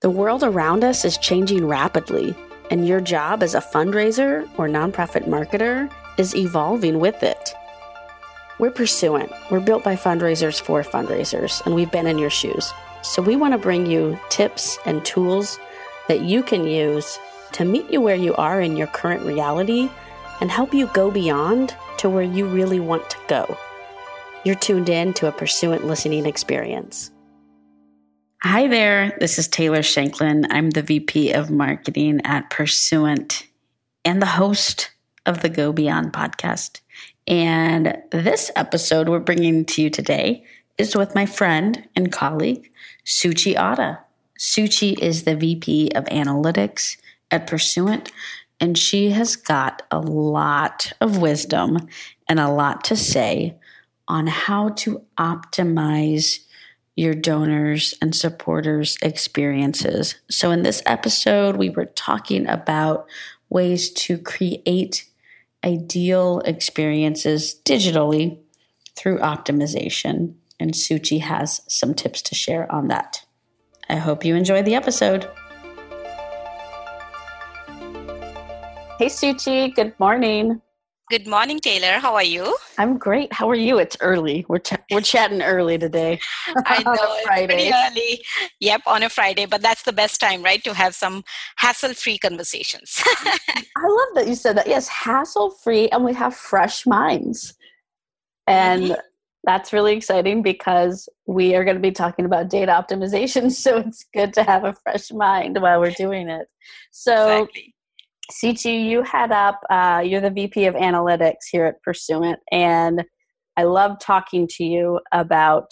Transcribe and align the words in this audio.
The 0.00 0.10
world 0.10 0.44
around 0.44 0.84
us 0.84 1.04
is 1.04 1.18
changing 1.18 1.66
rapidly, 1.66 2.32
and 2.70 2.86
your 2.86 3.00
job 3.00 3.42
as 3.42 3.56
a 3.56 3.60
fundraiser 3.60 4.48
or 4.56 4.68
nonprofit 4.68 5.24
marketer 5.26 5.92
is 6.16 6.36
evolving 6.36 7.00
with 7.00 7.20
it. 7.24 7.52
We're 8.60 8.70
Pursuant. 8.70 9.32
We're 9.50 9.58
built 9.58 9.82
by 9.82 9.96
fundraisers 9.96 10.60
for 10.60 10.84
fundraisers, 10.84 11.66
and 11.66 11.74
we've 11.74 11.90
been 11.90 12.06
in 12.06 12.16
your 12.16 12.30
shoes. 12.30 12.72
So 13.02 13.22
we 13.22 13.34
want 13.34 13.54
to 13.54 13.58
bring 13.58 13.86
you 13.86 14.16
tips 14.28 14.78
and 14.86 15.04
tools 15.04 15.58
that 16.06 16.20
you 16.20 16.44
can 16.44 16.64
use 16.64 17.18
to 17.54 17.64
meet 17.64 17.90
you 17.90 18.00
where 18.00 18.14
you 18.14 18.36
are 18.36 18.60
in 18.60 18.76
your 18.76 18.86
current 18.86 19.22
reality 19.22 19.90
and 20.40 20.48
help 20.48 20.72
you 20.72 20.86
go 20.94 21.10
beyond 21.10 21.74
to 21.96 22.08
where 22.08 22.22
you 22.22 22.46
really 22.46 22.78
want 22.78 23.10
to 23.10 23.18
go. 23.26 23.58
You're 24.44 24.54
tuned 24.54 24.90
in 24.90 25.12
to 25.14 25.26
a 25.26 25.32
Pursuant 25.32 25.86
listening 25.86 26.24
experience. 26.24 27.10
Hi 28.44 28.68
there, 28.68 29.16
this 29.18 29.36
is 29.36 29.48
Taylor 29.48 29.82
Shanklin. 29.82 30.46
I'm 30.50 30.70
the 30.70 30.80
VP 30.80 31.32
of 31.32 31.50
Marketing 31.50 32.20
at 32.22 32.50
Pursuant 32.50 33.48
and 34.04 34.22
the 34.22 34.26
host 34.26 34.92
of 35.26 35.42
the 35.42 35.48
Go 35.48 35.72
Beyond 35.72 36.12
podcast. 36.12 36.80
And 37.26 37.98
this 38.12 38.52
episode 38.54 39.08
we're 39.08 39.18
bringing 39.18 39.64
to 39.64 39.82
you 39.82 39.90
today 39.90 40.44
is 40.78 40.94
with 40.94 41.16
my 41.16 41.26
friend 41.26 41.88
and 41.96 42.12
colleague, 42.12 42.70
Suchi 43.04 43.56
Atta. 43.56 43.98
Suchi 44.38 44.96
is 44.96 45.24
the 45.24 45.34
VP 45.34 45.90
of 45.96 46.04
Analytics 46.04 46.96
at 47.32 47.48
Pursuant, 47.48 48.12
and 48.60 48.78
she 48.78 49.10
has 49.10 49.34
got 49.34 49.82
a 49.90 49.98
lot 49.98 50.92
of 51.00 51.18
wisdom 51.18 51.88
and 52.28 52.38
a 52.38 52.48
lot 52.48 52.84
to 52.84 52.94
say 52.94 53.56
on 54.06 54.28
how 54.28 54.68
to 54.68 55.02
optimize 55.18 56.38
your 56.98 57.14
donors 57.14 57.94
and 58.02 58.12
supporters' 58.12 58.98
experiences. 59.02 60.16
So, 60.28 60.50
in 60.50 60.64
this 60.64 60.82
episode, 60.84 61.54
we 61.54 61.70
were 61.70 61.84
talking 61.84 62.48
about 62.48 63.06
ways 63.50 63.90
to 63.90 64.18
create 64.18 65.08
ideal 65.64 66.40
experiences 66.40 67.60
digitally 67.64 68.38
through 68.96 69.18
optimization. 69.18 70.34
And 70.58 70.74
Suchi 70.74 71.20
has 71.20 71.60
some 71.68 71.94
tips 71.94 72.20
to 72.22 72.34
share 72.34 72.70
on 72.70 72.88
that. 72.88 73.24
I 73.88 73.94
hope 73.94 74.24
you 74.24 74.34
enjoy 74.34 74.62
the 74.62 74.74
episode. 74.74 75.30
Hey, 78.98 79.06
Suchi, 79.06 79.72
good 79.72 79.94
morning. 80.00 80.60
Good 81.10 81.26
morning, 81.26 81.58
Taylor. 81.58 82.00
How 82.00 82.14
are 82.16 82.22
you? 82.22 82.54
I'm 82.76 82.98
great. 82.98 83.32
How 83.32 83.48
are 83.48 83.54
you? 83.54 83.78
It's 83.78 83.96
early. 84.00 84.44
We're 84.46 84.58
ch- 84.58 84.74
we're 84.90 85.00
chatting 85.00 85.40
early 85.40 85.78
today. 85.78 86.20
I 86.66 86.82
know 86.82 87.20
Friday. 87.24 87.72
early. 87.72 88.22
Yep, 88.60 88.82
on 88.86 89.02
a 89.02 89.08
Friday, 89.08 89.46
but 89.46 89.62
that's 89.62 89.84
the 89.84 89.92
best 89.92 90.20
time, 90.20 90.42
right, 90.42 90.62
to 90.64 90.74
have 90.74 90.94
some 90.94 91.24
hassle-free 91.56 92.18
conversations. 92.18 93.02
I 93.06 93.86
love 93.86 94.08
that 94.16 94.28
you 94.28 94.34
said 94.34 94.58
that. 94.58 94.66
Yes, 94.66 94.86
hassle-free, 94.88 95.88
and 95.88 96.04
we 96.04 96.12
have 96.12 96.34
fresh 96.34 96.84
minds, 96.84 97.54
and 98.46 98.82
mm-hmm. 98.82 99.00
that's 99.44 99.72
really 99.72 99.96
exciting 99.96 100.42
because 100.42 101.08
we 101.26 101.54
are 101.54 101.64
going 101.64 101.76
to 101.76 101.82
be 101.82 101.90
talking 101.90 102.26
about 102.26 102.50
data 102.50 102.72
optimization. 102.72 103.50
So 103.50 103.78
it's 103.78 104.04
good 104.12 104.34
to 104.34 104.42
have 104.42 104.64
a 104.64 104.74
fresh 104.82 105.10
mind 105.10 105.58
while 105.58 105.80
we're 105.80 105.90
doing 105.92 106.28
it. 106.28 106.48
So. 106.90 107.44
Exactly 107.44 107.74
Suchi, 108.30 108.84
you 108.84 109.02
head 109.02 109.32
up, 109.32 109.60
uh, 109.70 110.02
you're 110.04 110.20
the 110.20 110.30
VP 110.30 110.66
of 110.66 110.74
Analytics 110.74 111.46
here 111.50 111.64
at 111.64 111.82
Pursuant, 111.82 112.38
and 112.52 113.04
I 113.56 113.62
love 113.62 113.98
talking 113.98 114.46
to 114.56 114.64
you 114.64 115.00
about 115.12 115.70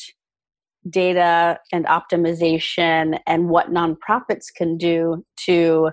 data 0.88 1.58
and 1.72 1.84
optimization 1.86 3.18
and 3.26 3.48
what 3.48 3.72
nonprofits 3.72 4.46
can 4.56 4.78
do 4.78 5.24
to 5.44 5.90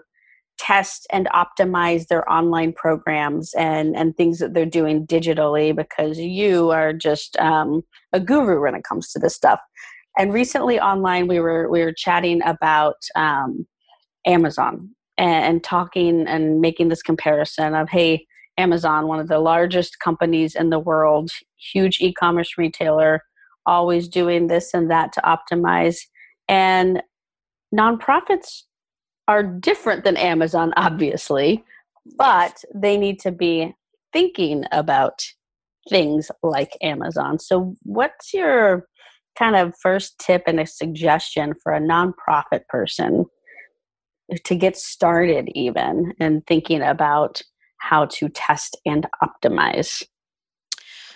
test 0.58 1.06
and 1.12 1.28
optimize 1.30 2.08
their 2.08 2.30
online 2.32 2.72
programs 2.74 3.54
and, 3.56 3.96
and 3.96 4.16
things 4.16 4.40
that 4.40 4.54
they're 4.54 4.66
doing 4.66 5.06
digitally 5.06 5.76
because 5.76 6.18
you 6.20 6.70
are 6.70 6.94
just 6.94 7.38
um, 7.40 7.82
a 8.14 8.20
guru 8.20 8.62
when 8.62 8.76
it 8.76 8.84
comes 8.84 9.12
to 9.12 9.20
this 9.20 9.36
stuff. 9.36 9.60
And 10.18 10.32
recently 10.32 10.80
online, 10.80 11.28
we 11.28 11.40
were 11.40 11.70
we 11.70 11.84
were 11.84 11.94
chatting 11.94 12.42
about 12.44 12.98
um, 13.16 13.66
Amazon 14.26 14.92
and, 15.18 15.64
talking 15.64 16.28
and 16.28 16.60
making 16.60 16.90
this 16.90 17.02
comparison 17.02 17.76
of 17.76 17.90
hey 17.90 18.26
amazon 18.58 19.08
one 19.08 19.20
of 19.20 19.28
the 19.28 19.40
largest 19.40 20.00
companies 20.00 20.56
in 20.56 20.70
the 20.70 20.80
world 20.80 21.32
huge 21.74 22.00
e-commerce 22.02 22.58
retailer 22.58 23.22
always 23.66 24.08
doing 24.08 24.48
this 24.48 24.74
and 24.74 24.92
that 24.92 25.14
to 25.14 25.22
optimize. 25.22 26.02
And 26.50 27.02
nonprofits 27.74 28.64
are 29.28 29.42
different 29.42 30.04
than 30.04 30.18
amazon 30.18 30.74
obviously 30.78 31.64
but 32.18 32.64
they 32.74 32.98
need 32.98 33.20
to 33.22 33.32
be 33.32 33.74
thinking 34.12 34.66
about 34.72 35.24
things 35.90 36.32
like 36.42 36.78
amazon. 36.82 37.40
So 37.40 37.76
what's 37.84 38.34
your 38.34 38.88
kind 39.38 39.56
of 39.56 39.74
first 39.82 40.20
tip 40.20 40.44
and 40.48 40.60
a 40.60 40.66
suggestion 40.66 41.54
for 41.62 41.74
a 41.74 41.82
nonprofit 41.82 42.68
person 42.70 43.26
to 44.44 44.56
get 44.56 44.76
started 44.76 45.50
even 45.56 46.14
and 46.20 46.46
thinking 46.48 46.82
about 46.82 47.42
how 47.78 48.06
to 48.06 48.30
test 48.30 48.78
and 48.86 49.08
optimize 49.22 50.04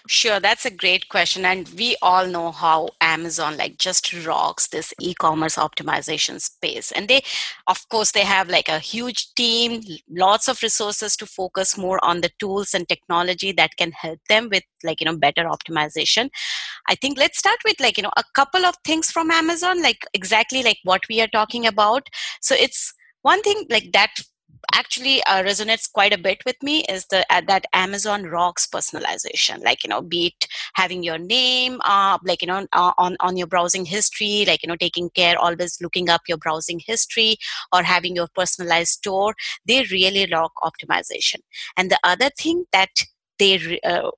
Sure, 0.09 0.39
that's 0.39 0.65
a 0.65 0.71
great 0.71 1.09
question. 1.09 1.43
And 1.43 1.67
we 1.77 1.97
all 2.01 2.25
know 2.27 2.51
how 2.51 2.89
Amazon 3.01 3.57
like 3.57 3.77
just 3.77 4.13
rocks 4.25 4.67
this 4.67 4.93
e-commerce 5.01 5.57
optimization 5.57 6.39
space. 6.39 6.93
And 6.93 7.09
they 7.09 7.23
of 7.67 7.87
course 7.89 8.13
they 8.13 8.23
have 8.23 8.49
like 8.49 8.69
a 8.69 8.79
huge 8.79 9.33
team, 9.35 9.81
lots 10.09 10.47
of 10.47 10.61
resources 10.63 11.17
to 11.17 11.25
focus 11.25 11.77
more 11.77 12.03
on 12.05 12.21
the 12.21 12.31
tools 12.39 12.73
and 12.73 12.87
technology 12.87 13.51
that 13.53 13.75
can 13.75 13.91
help 13.91 14.19
them 14.29 14.47
with 14.49 14.63
like, 14.81 15.01
you 15.01 15.05
know, 15.05 15.17
better 15.17 15.43
optimization. 15.43 16.29
I 16.87 16.95
think 16.95 17.17
let's 17.17 17.37
start 17.37 17.57
with 17.65 17.79
like, 17.81 17.97
you 17.97 18.03
know, 18.03 18.13
a 18.15 18.23
couple 18.33 18.65
of 18.65 18.75
things 18.85 19.11
from 19.11 19.29
Amazon, 19.29 19.81
like 19.81 20.05
exactly 20.13 20.63
like 20.63 20.77
what 20.85 21.01
we 21.09 21.19
are 21.19 21.27
talking 21.27 21.67
about. 21.67 22.07
So 22.39 22.55
it's 22.57 22.93
one 23.27 23.41
thing 23.41 23.65
like 23.69 23.91
that 23.91 24.21
actually 24.73 25.23
uh, 25.23 25.43
resonates 25.43 25.91
quite 25.91 26.13
a 26.13 26.17
bit 26.17 26.41
with 26.45 26.55
me 26.61 26.83
is 26.89 27.05
the 27.07 27.25
uh, 27.29 27.41
that 27.47 27.65
amazon 27.73 28.23
rocks 28.23 28.67
personalization. 28.75 29.63
Like 29.63 29.83
you 29.83 29.89
know 29.89 30.01
be 30.01 30.27
it 30.27 30.47
having 30.75 31.03
your 31.03 31.17
name 31.17 31.79
uh, 31.85 32.17
like 32.23 32.41
you 32.41 32.47
know 32.47 32.65
uh, 32.73 32.93
on 32.97 33.17
on 33.19 33.37
your 33.37 33.47
browsing 33.47 33.85
history 33.85 34.45
like 34.47 34.63
you 34.63 34.69
know 34.69 34.75
taking 34.85 35.09
care 35.21 35.37
always 35.37 35.77
looking 35.81 36.09
up 36.09 36.21
your 36.27 36.37
browsing 36.37 36.81
history 36.85 37.37
or 37.73 37.83
having 37.83 38.15
your 38.15 38.27
personalized 38.35 38.93
store 38.99 39.33
they 39.65 39.83
really 39.91 40.27
rock 40.31 40.53
optimization. 40.63 41.41
And 41.75 41.91
the 41.91 41.99
other 42.03 42.29
thing 42.37 42.65
that 42.73 42.89
they 43.39 43.79
uh, 43.83 44.11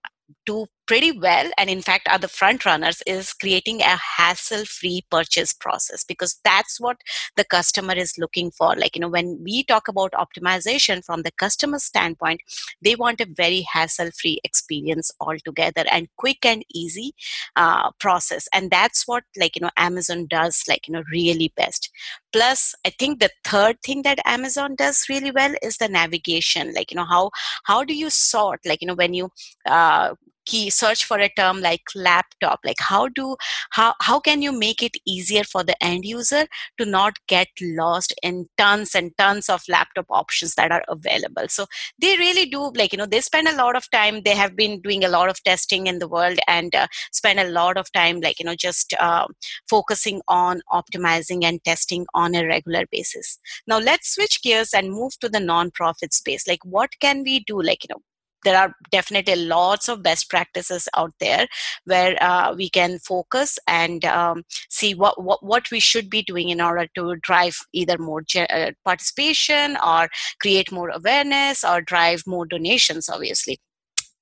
do 0.46 0.66
pretty 0.90 1.12
well 1.12 1.52
and 1.56 1.70
in 1.70 1.84
fact 1.84 2.08
are 2.10 2.18
the 2.18 2.28
front 2.28 2.66
runners 2.66 3.04
is 3.06 3.32
creating 3.34 3.80
a 3.80 3.96
hassle 3.96 4.66
free 4.66 5.06
purchase 5.12 5.54
process 5.54 6.04
because 6.04 6.40
that's 6.44 6.80
what 6.80 6.98
the 7.36 7.44
customer 7.44 7.94
is 7.94 8.18
looking 8.18 8.50
for. 8.50 8.76
Like 8.76 8.96
you 8.96 9.02
know 9.02 9.08
when 9.08 9.40
we 9.44 9.64
talk 9.64 9.88
about 9.88 10.14
optimization 10.14 11.06
from 11.06 11.22
the 11.22 11.32
customer 11.44 11.78
standpoint 11.78 12.42
they 12.82 12.96
want 12.96 13.22
a 13.22 13.28
very 13.28 13.62
hassle 13.72 14.10
free 14.20 14.40
experience 14.44 15.12
altogether 15.22 15.84
and 15.92 16.08
quick 16.18 16.44
and 16.44 16.66
easy 16.74 17.14
uh, 17.56 17.92
process. 18.00 18.48
And 18.52 18.72
that's 18.72 19.08
what 19.08 19.26
like 19.38 19.56
you 19.56 19.62
know 19.62 19.70
amazon 19.78 20.26
does 20.28 20.64
like 20.68 20.88
you 20.88 20.94
know 20.94 21.04
really 21.12 21.54
best. 21.56 21.92
Plus 22.34 22.74
i 22.84 22.90
think 22.90 23.20
the 23.20 23.30
third 23.44 23.78
thing 23.84 24.02
that 24.02 24.26
amazon 24.26 24.74
does 24.74 25.06
really 25.08 25.30
well 25.30 25.54
is 25.62 25.78
the 25.78 25.88
navigation. 25.88 26.74
Like 26.74 26.90
you 26.90 26.98
know 26.98 27.06
how 27.06 27.30
how 27.66 27.84
do 27.84 27.94
you 27.94 28.10
sort 28.10 28.62
like 28.66 28.82
you 28.82 28.88
know 28.88 28.96
when 28.96 29.14
you 29.14 29.30
uh, 29.68 30.16
key 30.50 30.70
search 30.70 31.06
for 31.06 31.20
a 31.20 31.30
term 31.38 31.62
like 31.62 31.84
laptop. 31.96 32.60
Like 32.66 32.80
how 32.80 33.08
do 33.10 33.36
how 33.72 33.94
how 34.02 34.20
can 34.20 34.42
you 34.42 34.52
make 34.52 34.82
it 34.82 34.98
easier 35.06 35.44
for 35.44 35.64
the 35.64 35.78
end 35.84 36.06
user 36.06 36.46
to 36.80 36.86
not 36.86 37.20
get 37.28 37.48
lost 37.62 38.14
in 38.24 38.48
tons 38.58 38.96
and 38.96 39.12
tons 39.18 39.50
of 39.50 39.62
laptop 39.70 40.08
options 40.10 40.56
that 40.56 40.72
are 40.72 40.84
available? 40.88 41.48
So 41.48 41.68
they 42.02 42.18
really 42.18 42.46
do 42.56 42.72
like 42.82 42.92
you 42.94 42.98
know 42.98 43.06
they 43.06 43.22
spend 43.22 43.48
a 43.48 43.56
lot 43.56 43.76
of 43.76 43.90
time 43.92 44.22
they 44.24 44.36
have 44.36 44.56
been 44.56 44.82
doing 44.82 45.04
a 45.04 45.10
lot 45.18 45.30
of 45.30 45.44
testing 45.44 45.88
in 45.88 46.00
the 46.00 46.08
world 46.08 46.40
and 46.48 46.74
uh, 46.76 46.88
spend 47.12 47.40
a 47.40 47.50
lot 47.50 47.78
of 47.78 47.92
time 47.92 48.20
like 48.22 48.40
you 48.40 48.46
know 48.46 48.56
just 48.56 48.94
uh, 49.00 49.28
focusing 49.70 50.22
on 50.28 50.62
optimizing 50.72 51.44
and 51.44 51.64
testing 51.64 52.06
on 52.14 52.36
a 52.36 52.46
regular 52.46 52.86
basis. 52.92 53.38
Now 53.68 53.80
let's 53.80 54.14
switch 54.16 54.42
gears 54.42 54.74
and 54.74 54.92
move 54.92 55.20
to 55.20 55.30
the 55.30 55.40
non-profit 55.40 56.14
space. 56.14 56.48
Like 56.48 56.64
what 56.64 57.00
can 57.00 57.24
we 57.24 57.40
do? 57.42 57.62
Like 57.62 57.84
you 57.84 57.94
know 57.94 58.02
there 58.44 58.58
are 58.58 58.74
definitely 58.92 59.36
lots 59.36 59.90
of 59.90 60.04
best 60.04 60.30
practices 60.30 60.88
out 60.96 61.14
there 61.20 61.48
where 61.86 62.22
uh, 62.22 62.54
we 62.56 62.70
can 62.70 63.00
focus 63.00 63.60
and 63.68 64.06
um, 64.06 64.44
see 64.70 64.94
what, 64.94 65.22
what, 65.22 65.44
what 65.44 65.72
we 65.72 65.80
should 65.80 66.10
be 66.10 66.22
doing 66.24 66.50
in 66.50 66.62
order 66.62 66.88
to 66.96 67.16
drive 67.18 67.58
either 67.74 67.98
more 67.98 68.24
uh, 68.36 68.72
participation 68.86 69.78
or 69.86 70.08
create 70.42 70.72
more 70.72 70.90
awareness 70.90 71.64
or 71.64 71.82
drive 71.82 72.24
more 72.26 72.46
donations 72.46 73.10
obviously. 73.10 73.58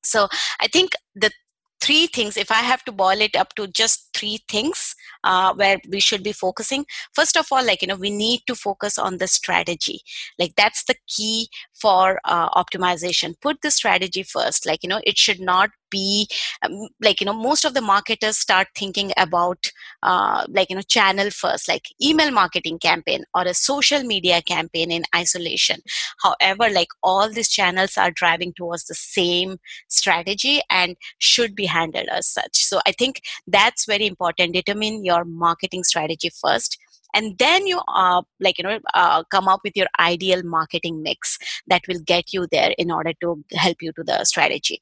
So 0.04 0.28
i 0.60 0.68
think 0.68 0.92
the 1.16 1.32
three 1.80 2.08
things. 2.08 2.38
If 2.38 2.52
i 2.52 2.62
have 2.62 2.84
to 2.86 2.92
boil 2.92 3.22
it 3.22 3.36
up 3.36 3.54
to 3.56 3.68
just 3.68 4.10
three 4.14 4.40
things 4.50 4.96
uh, 5.24 5.54
where 5.54 5.78
we 5.90 6.00
should 6.00 6.24
be 6.24 6.32
focusing 6.32 6.86
first 7.14 7.38
of 7.38 7.48
all 7.52 7.64
like 7.64 7.82
you 7.82 7.88
know 7.88 7.96
we 7.96 8.10
need 8.10 8.42
to 8.48 8.56
focus 8.56 8.98
on 8.98 9.18
the 9.18 9.28
strategy. 9.28 10.02
Like 10.40 10.56
that's 10.56 10.84
the 10.86 10.96
key 11.08 11.50
for 11.74 12.20
uh, 12.26 12.50
optimization. 12.50 13.36
Put 13.42 13.62
the 13.62 13.72
strategy 13.72 14.24
first. 14.24 14.66
Like 14.66 14.84
you 14.84 14.90
know 14.90 15.02
it 15.04 15.18
should 15.18 15.40
not 15.40 15.70
be 15.90 16.28
um, 16.64 16.88
like 17.02 17.22
you 17.22 17.26
know 17.26 17.34
most 17.34 17.66
of 17.66 17.74
the 17.74 17.82
marketers 17.82 18.38
start 18.38 18.68
thinking 18.76 19.12
about 19.18 19.72
uh, 20.04 20.46
like 20.50 20.70
you 20.70 20.76
know 20.76 20.82
channel 20.82 21.30
first 21.32 21.68
like 21.68 21.86
email 22.02 22.32
marketing 22.32 22.80
campaign 22.80 23.24
or 23.36 23.44
a 23.44 23.54
social 23.54 24.04
media 24.04 24.42
campaign 24.42 24.92
in 24.92 25.04
isolation. 25.16 25.82
However 26.22 26.70
like 26.70 26.90
all 27.04 27.30
these 27.30 27.50
channels 27.50 27.98
are 27.98 28.12
driving 28.12 28.54
towards 28.54 28.86
the 28.86 28.96
same 28.96 29.58
strategy 29.88 30.62
and 30.70 30.96
should 31.20 31.56
be 31.56 31.66
handled 31.66 32.08
as 32.12 32.28
such. 32.28 32.64
So 32.66 32.80
i 32.86 32.92
think 32.92 33.22
that's 33.48 33.86
very 33.86 34.08
important. 34.08 34.54
Determine 34.54 35.04
your 35.06 35.24
marketing 35.26 35.84
strategy 35.84 36.30
first 36.30 36.78
and 37.14 37.38
then 37.38 37.66
you 37.68 37.80
uh, 37.88 38.22
like 38.40 38.58
you 38.58 38.64
know 38.64 38.80
uh, 38.94 39.24
come 39.36 39.48
up 39.48 39.62
with 39.64 39.76
your 39.76 39.88
ideal 40.00 40.44
marketing 40.44 41.02
mix 41.02 41.38
that 41.68 41.82
will 41.88 42.00
get 42.06 42.34
you 42.34 42.48
there 42.52 42.74
in 42.78 42.92
order 42.92 43.14
to 43.22 43.44
help 43.54 43.82
you 43.82 43.92
to 43.94 44.04
the 44.04 44.24
strategy 44.24 44.82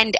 and 0.00 0.16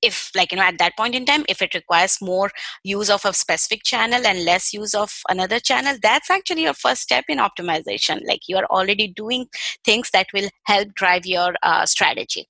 if 0.00 0.30
like 0.34 0.52
you 0.52 0.56
know 0.58 0.64
at 0.64 0.78
that 0.78 0.96
point 0.96 1.14
in 1.14 1.24
time 1.24 1.44
if 1.48 1.60
it 1.62 1.74
requires 1.74 2.18
more 2.20 2.50
use 2.84 3.10
of 3.10 3.24
a 3.24 3.32
specific 3.32 3.82
channel 3.84 4.26
and 4.26 4.44
less 4.44 4.72
use 4.72 4.94
of 4.94 5.12
another 5.28 5.58
channel 5.60 5.96
that's 6.02 6.30
actually 6.30 6.62
your 6.62 6.74
first 6.74 7.02
step 7.02 7.24
in 7.28 7.38
optimization. 7.38 8.20
Like 8.26 8.48
you 8.48 8.56
are 8.56 8.66
already 8.66 9.08
doing 9.08 9.46
things 9.84 10.10
that 10.12 10.26
will 10.32 10.48
help 10.64 10.94
drive 10.94 11.26
your 11.26 11.54
uh, 11.62 11.86
strategy. 11.86 12.48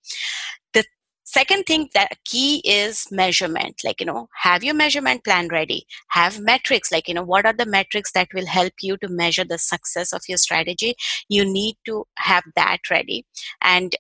The 0.73 0.85
second 1.25 1.65
thing 1.65 1.89
that 1.95 2.19
key 2.25 2.63
is 2.65 3.07
measurement. 3.11 3.81
Like 3.85 4.01
you 4.01 4.07
know 4.07 4.29
have 4.43 4.63
your 4.65 4.75
measurement 4.75 5.25
plan 5.25 5.49
ready. 5.49 5.87
Have 6.09 6.41
metrics. 6.41 6.93
Like 6.93 7.09
you 7.09 7.15
know 7.15 7.25
what 7.25 7.47
are 7.47 7.53
the 7.55 7.67
metrics 7.67 8.13
that 8.13 8.29
will 8.35 8.47
help 8.47 8.75
you 8.83 8.97
to 8.99 9.09
measure 9.09 9.45
the 9.45 9.59
success 9.59 10.13
of 10.13 10.23
your 10.29 10.39
strategy? 10.39 10.95
You 11.29 11.45
need 11.45 11.77
to 11.87 12.05
have 12.19 12.45
that 12.57 12.91
ready. 12.91 13.25
And 13.63 13.97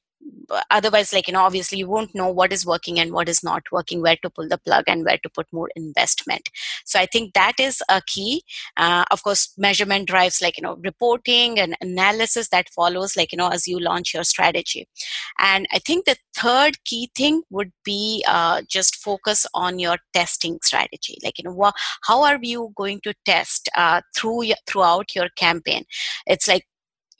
otherwise 0.70 1.12
like 1.12 1.26
you 1.26 1.32
know 1.32 1.42
obviously 1.42 1.78
you 1.78 1.88
won't 1.88 2.14
know 2.14 2.28
what 2.28 2.52
is 2.52 2.66
working 2.66 2.98
and 3.00 3.12
what 3.12 3.28
is 3.28 3.42
not 3.42 3.62
working 3.72 4.02
where 4.02 4.16
to 4.16 4.30
pull 4.30 4.48
the 4.48 4.58
plug 4.58 4.84
and 4.86 5.04
where 5.04 5.18
to 5.18 5.28
put 5.28 5.46
more 5.52 5.70
investment. 5.76 6.48
So 6.84 6.98
i 6.98 7.06
think 7.06 7.34
that 7.34 7.58
is 7.58 7.82
a 7.88 8.02
key. 8.06 8.44
Uh, 8.76 9.04
of 9.10 9.22
course 9.22 9.52
measurement 9.58 10.08
drives 10.08 10.40
like 10.42 10.56
you 10.58 10.62
know 10.62 10.76
reporting 10.82 11.58
and 11.58 11.76
analysis 11.80 12.48
that 12.48 12.68
follows 12.70 13.16
like 13.16 13.32
you 13.32 13.38
know 13.38 13.48
as 13.48 13.66
you 13.66 13.78
launch 13.78 14.14
your 14.14 14.24
strategy. 14.24 14.88
And 15.38 15.66
i 15.72 15.78
think 15.78 16.04
the 16.04 16.16
third 16.34 16.82
key 16.84 17.10
thing 17.16 17.42
would 17.50 17.72
be 17.84 18.24
uh, 18.28 18.62
just 18.68 18.96
focus 18.96 19.46
on 19.54 19.78
your 19.78 19.96
testing 20.12 20.58
strategy. 20.62 21.18
Like 21.22 21.38
you 21.38 21.44
know 21.44 21.56
wh- 21.60 21.72
how 22.06 22.22
are 22.22 22.38
you 22.42 22.72
going 22.76 23.00
to 23.02 23.14
test 23.24 23.68
uh, 23.76 24.00
through 24.16 24.52
throughout 24.66 25.14
your 25.14 25.28
campaign? 25.36 25.84
It's 26.26 26.48
like 26.48 26.66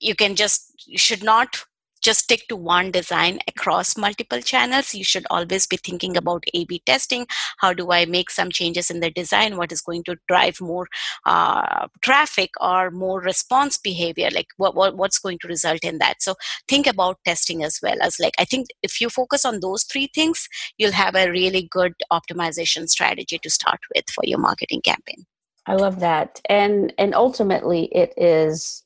you 0.00 0.14
can 0.14 0.34
just 0.36 0.72
you 0.86 0.98
should 0.98 1.22
not 1.22 1.64
just 2.02 2.20
stick 2.24 2.46
to 2.48 2.56
one 2.56 2.90
design 2.90 3.38
across 3.48 3.96
multiple 3.96 4.40
channels. 4.40 4.94
You 4.94 5.04
should 5.04 5.26
always 5.30 5.66
be 5.66 5.76
thinking 5.76 6.16
about 6.16 6.44
A 6.52 6.64
B 6.64 6.82
testing. 6.84 7.26
How 7.58 7.72
do 7.72 7.92
I 7.92 8.04
make 8.04 8.30
some 8.30 8.50
changes 8.50 8.90
in 8.90 9.00
the 9.00 9.10
design? 9.10 9.56
What 9.56 9.72
is 9.72 9.80
going 9.80 10.04
to 10.04 10.16
drive 10.28 10.60
more 10.60 10.88
uh, 11.24 11.86
traffic 12.00 12.50
or 12.60 12.90
more 12.90 13.20
response 13.20 13.76
behavior? 13.76 14.28
Like 14.32 14.48
what, 14.56 14.74
what, 14.74 14.96
what's 14.96 15.18
going 15.18 15.38
to 15.40 15.48
result 15.48 15.84
in 15.84 15.98
that? 15.98 16.22
So 16.22 16.34
think 16.68 16.86
about 16.86 17.18
testing 17.24 17.62
as 17.62 17.78
well 17.82 17.96
as 18.02 18.18
like, 18.18 18.34
I 18.38 18.44
think 18.44 18.68
if 18.82 19.00
you 19.00 19.08
focus 19.08 19.44
on 19.44 19.60
those 19.60 19.84
three 19.84 20.08
things, 20.14 20.48
you'll 20.78 20.92
have 20.92 21.14
a 21.14 21.30
really 21.30 21.68
good 21.70 21.94
optimization 22.12 22.88
strategy 22.88 23.38
to 23.38 23.50
start 23.50 23.80
with 23.94 24.10
for 24.10 24.24
your 24.24 24.38
marketing 24.38 24.82
campaign. 24.82 25.24
I 25.66 25.74
love 25.74 26.00
that. 26.00 26.40
And 26.48 26.92
and 26.98 27.14
ultimately 27.14 27.84
it 27.92 28.12
is 28.16 28.81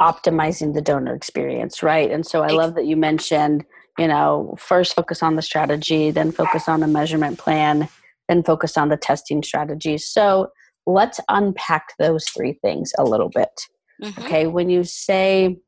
optimizing 0.00 0.74
the 0.74 0.82
donor 0.82 1.14
experience, 1.14 1.82
right? 1.82 2.10
And 2.10 2.26
so 2.26 2.42
I 2.42 2.48
love 2.48 2.74
that 2.74 2.86
you 2.86 2.96
mentioned, 2.96 3.64
you 3.98 4.08
know, 4.08 4.54
first 4.58 4.94
focus 4.94 5.22
on 5.22 5.36
the 5.36 5.42
strategy, 5.42 6.10
then 6.10 6.32
focus 6.32 6.68
on 6.68 6.80
the 6.80 6.88
measurement 6.88 7.38
plan, 7.38 7.88
then 8.28 8.42
focus 8.42 8.76
on 8.76 8.88
the 8.88 8.96
testing 8.96 9.42
strategy. 9.42 9.98
So 9.98 10.48
let's 10.86 11.20
unpack 11.28 11.94
those 11.98 12.26
three 12.26 12.58
things 12.62 12.92
a 12.98 13.04
little 13.04 13.28
bit. 13.28 13.68
Mm-hmm. 14.02 14.22
Okay, 14.22 14.46
when 14.46 14.68
you 14.68 14.82
say 14.84 15.58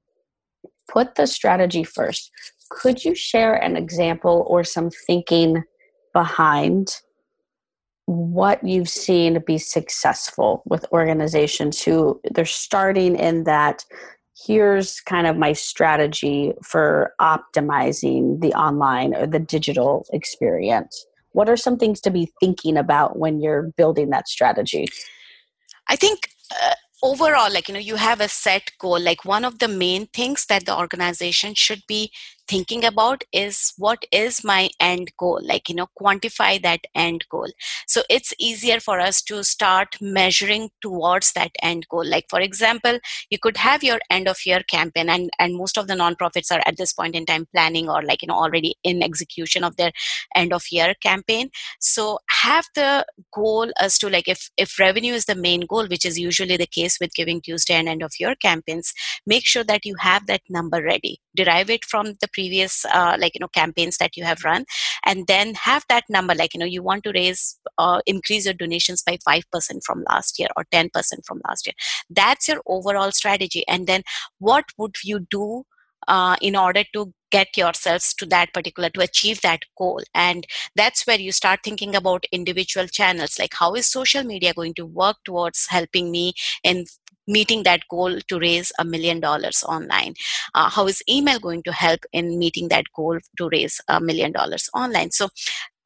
put 0.91 1.15
the 1.15 1.27
strategy 1.27 1.85
first, 1.85 2.31
could 2.71 3.05
you 3.05 3.15
share 3.15 3.55
an 3.55 3.77
example 3.77 4.45
or 4.49 4.65
some 4.65 4.91
thinking 5.07 5.63
behind 6.13 6.97
what 8.07 8.65
you've 8.65 8.89
seen 8.89 9.43
be 9.47 9.59
successful 9.59 10.63
with 10.65 10.87
organizations 10.93 11.83
who 11.83 12.21
they're 12.33 12.45
starting 12.45 13.17
in 13.17 13.45
that 13.45 13.85
here's 14.45 15.01
kind 15.01 15.27
of 15.27 15.37
my 15.37 15.53
strategy 15.53 16.53
for 16.63 17.13
optimizing 17.21 18.41
the 18.41 18.53
online 18.53 19.15
or 19.15 19.27
the 19.27 19.39
digital 19.39 20.07
experience. 20.13 21.07
What 21.33 21.49
are 21.49 21.57
some 21.57 21.79
things 21.79 22.01
to 22.03 22.11
be 22.11 22.33
thinking 22.41 22.77
about 22.77 23.19
when 23.19 23.41
you're 23.41 23.73
building 23.77 24.11
that 24.11 24.29
strategy? 24.29 24.87
I 25.89 25.97
think 25.97 26.31
uh, 26.63 26.75
overall 27.03 27.53
like 27.53 27.69
you 27.69 27.75
know 27.75 27.81
you 27.81 27.97
have 27.97 28.21
a 28.21 28.29
set 28.29 28.71
goal. 28.79 29.01
Like 29.01 29.25
one 29.25 29.45
of 29.45 29.59
the 29.59 29.69
main 29.69 30.07
things 30.07 30.47
that 30.47 30.67
the 30.67 30.77
organization 30.77 31.55
should 31.55 31.83
be 31.87 32.11
thinking 32.49 32.85
about 32.85 33.25
is 33.33 33.73
what 33.77 34.05
is 34.13 34.45
my 34.45 34.71
end 34.81 35.11
goal? 35.19 35.41
Like 35.43 35.69
you 35.69 35.75
know 35.75 35.89
quantify 36.01 36.61
that 36.63 36.81
end 36.95 37.25
goal. 37.31 37.49
So 37.87 38.03
it's 38.09 38.33
easier 38.39 38.81
for 38.81 39.01
us 39.01 39.21
to 39.23 39.43
start 39.45 39.97
measuring 40.01 40.71
towards 40.81 41.33
that 41.33 41.51
end 41.63 41.87
goal. 41.89 42.07
Like 42.07 42.27
for 42.31 42.41
example 42.41 42.99
you 43.31 43.39
could 43.39 43.57
have 43.59 43.83
your 43.83 43.99
end 44.11 44.29
of 44.29 44.39
year 44.47 44.61
campaign 44.69 45.09
and 45.09 45.31
and 45.39 45.57
most 45.57 45.77
of 45.79 45.89
the 45.89 45.95
nonprofits 45.95 46.51
are 46.51 46.63
at 46.67 46.77
this 46.77 46.93
point 46.93 47.15
in 47.15 47.27
time 47.27 47.47
planning 47.53 47.89
or 47.89 48.03
like 48.03 48.23
you 48.23 48.29
know 48.29 48.35
already 48.35 48.77
in 48.83 49.03
execution 49.03 49.65
of 49.65 49.77
their 49.77 49.93
end 50.35 50.53
of 50.53 50.65
year 50.71 50.95
campaign. 51.03 51.51
So 51.81 52.19
have 52.51 52.67
the 52.75 53.05
goal 53.35 53.71
as 53.81 53.99
to 53.99 54.09
like 54.17 54.29
if 54.35 54.51
if 54.57 54.79
revenue 54.79 55.15
is 55.21 55.27
the 55.27 55.35
main 55.35 55.63
goal 55.73 55.87
which 55.93 56.07
is 56.11 56.19
usually 56.19 56.57
the 56.57 56.73
case 56.79 56.99
with 57.01 57.19
giving 57.21 57.41
tuesday 57.41 57.75
and 57.75 57.89
end 57.89 58.03
of 58.03 58.19
year 58.21 58.35
campaigns 58.49 58.93
make 59.27 59.47
sure 59.47 59.65
that 59.65 59.85
you 59.85 59.95
have 59.99 60.27
that 60.27 60.43
number 60.49 60.83
ready. 60.83 61.21
Derive 61.35 61.71
it 61.71 61.85
from 61.85 62.15
the 62.21 62.29
previous 62.33 62.85
uh, 62.87 63.17
like 63.19 63.35
you 63.35 63.41
know 63.41 63.49
campaigns 63.49 63.99
that 63.99 64.17
you 64.17 64.25
have 64.25 64.45
run 64.45 64.65
and 65.05 65.27
then 65.27 65.55
have 65.55 65.85
that 65.89 66.05
number 66.09 66.35
like 66.35 66.55
you 66.55 66.61
know 66.61 66.67
you 66.67 66.83
want 66.83 67.05
to 67.05 67.13
raise 67.13 67.59
uh, 67.79 68.01
increase 68.07 68.45
your 68.45 68.55
donations 68.55 69.03
by 69.03 69.19
5% 69.29 69.43
from 69.85 70.05
last 70.09 70.39
year 70.39 70.49
or 70.57 70.65
10% 70.73 70.91
from 71.27 71.41
last 71.47 71.67
year. 71.67 71.75
That's 72.09 72.49
your 72.49 72.61
overall 72.67 73.13
strategy. 73.13 73.65
And 73.69 73.87
then 73.87 74.03
what 74.39 74.65
would 74.79 74.97
you 75.05 75.27
do 75.31 75.65
uh, 76.09 76.37
in 76.41 76.57
order 76.57 76.85
to 76.95 77.13
get 77.37 77.57
yourselves 77.57 78.13
to 78.15 78.27
that 78.35 78.53
particular 78.53 78.91
to 78.91 79.01
achieve 79.01 79.41
that 79.43 79.61
goal. 79.77 80.03
And 80.15 80.47
that's 80.75 81.07
where 81.07 81.21
you 81.27 81.33
start 81.33 81.61
thinking 81.63 81.95
about 81.95 82.25
individual 82.33 82.87
channels 82.89 83.39
like 83.39 83.55
how 83.55 83.75
is 83.75 83.87
social 83.87 84.25
media 84.25 84.55
going 84.55 84.75
to 84.75 84.87
work 84.87 85.17
towards 85.25 85.67
helping 85.69 86.11
me 86.11 86.33
in 86.63 86.87
meeting 87.29 87.63
that 87.65 87.83
goal 87.91 88.19
to 88.29 88.39
raise 88.39 88.73
a 88.79 88.85
million 88.85 89.21
dollars 89.21 89.65
online? 89.69 90.15
Uh, 90.55 90.71
how 90.71 90.87
is 90.87 91.03
email 91.09 91.39
going 91.39 91.63
to 91.65 91.73
help 91.73 92.01
in 92.13 92.39
meeting 92.39 92.69
that 92.69 92.85
goal 92.95 93.19
to 93.39 93.49
raise 93.51 93.81
a 93.89 94.01
million 94.01 94.33
dollars 94.33 94.69
online? 94.75 95.11
So 95.11 95.29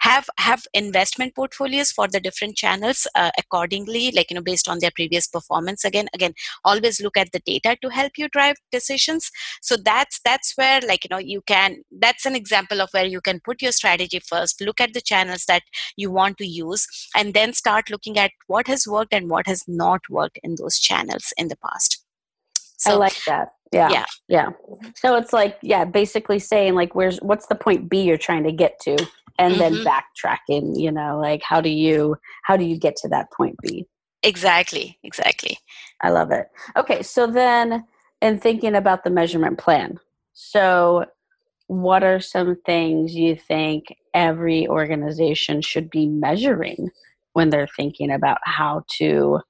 have 0.01 0.29
have 0.39 0.67
investment 0.75 1.35
portfolios 1.35 1.91
for 1.91 2.09
the 2.09 2.21
different 2.21 2.57
channels 2.57 3.07
uh, 3.15 3.31
accordingly 3.39 4.11
like 4.13 4.31
you 4.31 4.35
know 4.35 4.43
based 4.43 4.69
on 4.69 4.79
their 4.81 4.91
previous 4.95 5.27
performance 5.27 5.85
again 5.85 6.09
again 6.15 6.35
always 6.65 7.01
look 7.01 7.17
at 7.17 7.33
the 7.33 7.41
data 7.41 7.77
to 7.83 7.89
help 7.89 8.13
you 8.17 8.29
drive 8.29 8.57
decisions 8.73 9.31
so 9.63 9.77
that's 9.77 10.21
that's 10.25 10.53
where 10.57 10.81
like 10.83 11.05
you 11.05 11.09
know 11.11 11.19
you 11.19 11.43
can 11.47 11.77
that's 11.99 12.27
an 12.27 12.35
example 12.35 12.81
of 12.81 12.89
where 12.93 13.07
you 13.07 13.21
can 13.21 13.41
put 13.41 13.63
your 13.63 13.73
strategy 13.73 14.21
first 14.21 14.61
look 14.61 14.81
at 14.81 14.93
the 14.95 15.01
channels 15.01 15.45
that 15.47 15.63
you 15.97 16.11
want 16.11 16.39
to 16.39 16.47
use 16.47 16.87
and 17.15 17.35
then 17.35 17.53
start 17.53 17.91
looking 17.91 18.19
at 18.19 18.31
what 18.47 18.67
has 18.67 18.87
worked 18.87 19.13
and 19.13 19.29
what 19.29 19.47
has 19.47 19.65
not 19.67 20.01
worked 20.09 20.39
in 20.43 20.55
those 20.57 20.79
channels 20.79 21.33
in 21.37 21.49
the 21.49 21.57
past 21.57 22.05
so, 22.81 22.93
I 22.93 22.95
like 22.95 23.25
that. 23.27 23.53
Yeah. 23.73 23.91
Yeah. 23.91 24.05
Yeah. 24.29 24.49
So 24.97 25.15
it's 25.17 25.35
like, 25.35 25.59
yeah, 25.63 25.85
basically 25.85 26.39
saying 26.39 26.75
like 26.75 26.95
where's 26.95 27.19
what's 27.19 27.47
the 27.47 27.55
point 27.55 27.91
B 27.91 28.03
you're 28.03 28.17
trying 28.17 28.43
to 28.45 28.53
get 28.53 28.81
to? 28.81 28.97
And 29.41 29.55
mm-hmm. 29.55 29.75
then 29.75 29.85
backtracking 29.85 30.79
you 30.79 30.93
know 30.93 31.19
like 31.19 31.43
how 31.43 31.61
do 31.61 31.71
you 31.71 32.17
how 32.45 32.57
do 32.57 32.65
you 32.65 32.77
get 32.77 32.95
to 32.97 33.09
that 33.09 33.33
point 33.33 33.57
b? 33.63 33.87
Exactly 34.23 34.99
exactly. 35.03 35.59
I 36.03 36.11
love 36.11 36.31
it. 36.31 36.47
Okay 36.77 37.03
so 37.03 37.27
then 37.27 37.85
in 38.21 38.39
thinking 38.39 38.75
about 38.75 39.03
the 39.03 39.11
measurement 39.11 39.59
plan 39.59 39.99
so 40.35 41.07
what 41.67 42.03
are 42.03 42.21
some 42.21 42.57
things 42.67 43.15
you 43.15 43.37
think 43.37 43.95
every 44.13 44.69
organization 44.69 45.63
should 45.63 45.89
be 45.89 46.07
measuring 46.07 46.91
when 47.33 47.51
they're 47.51 47.69
thinking 47.77 48.11
about 48.11 48.39
how 48.45 48.83
to 48.99 49.41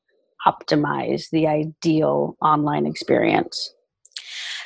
optimize 0.47 1.31
the 1.31 1.47
ideal 1.47 2.37
online 2.43 2.87
experience 2.87 3.75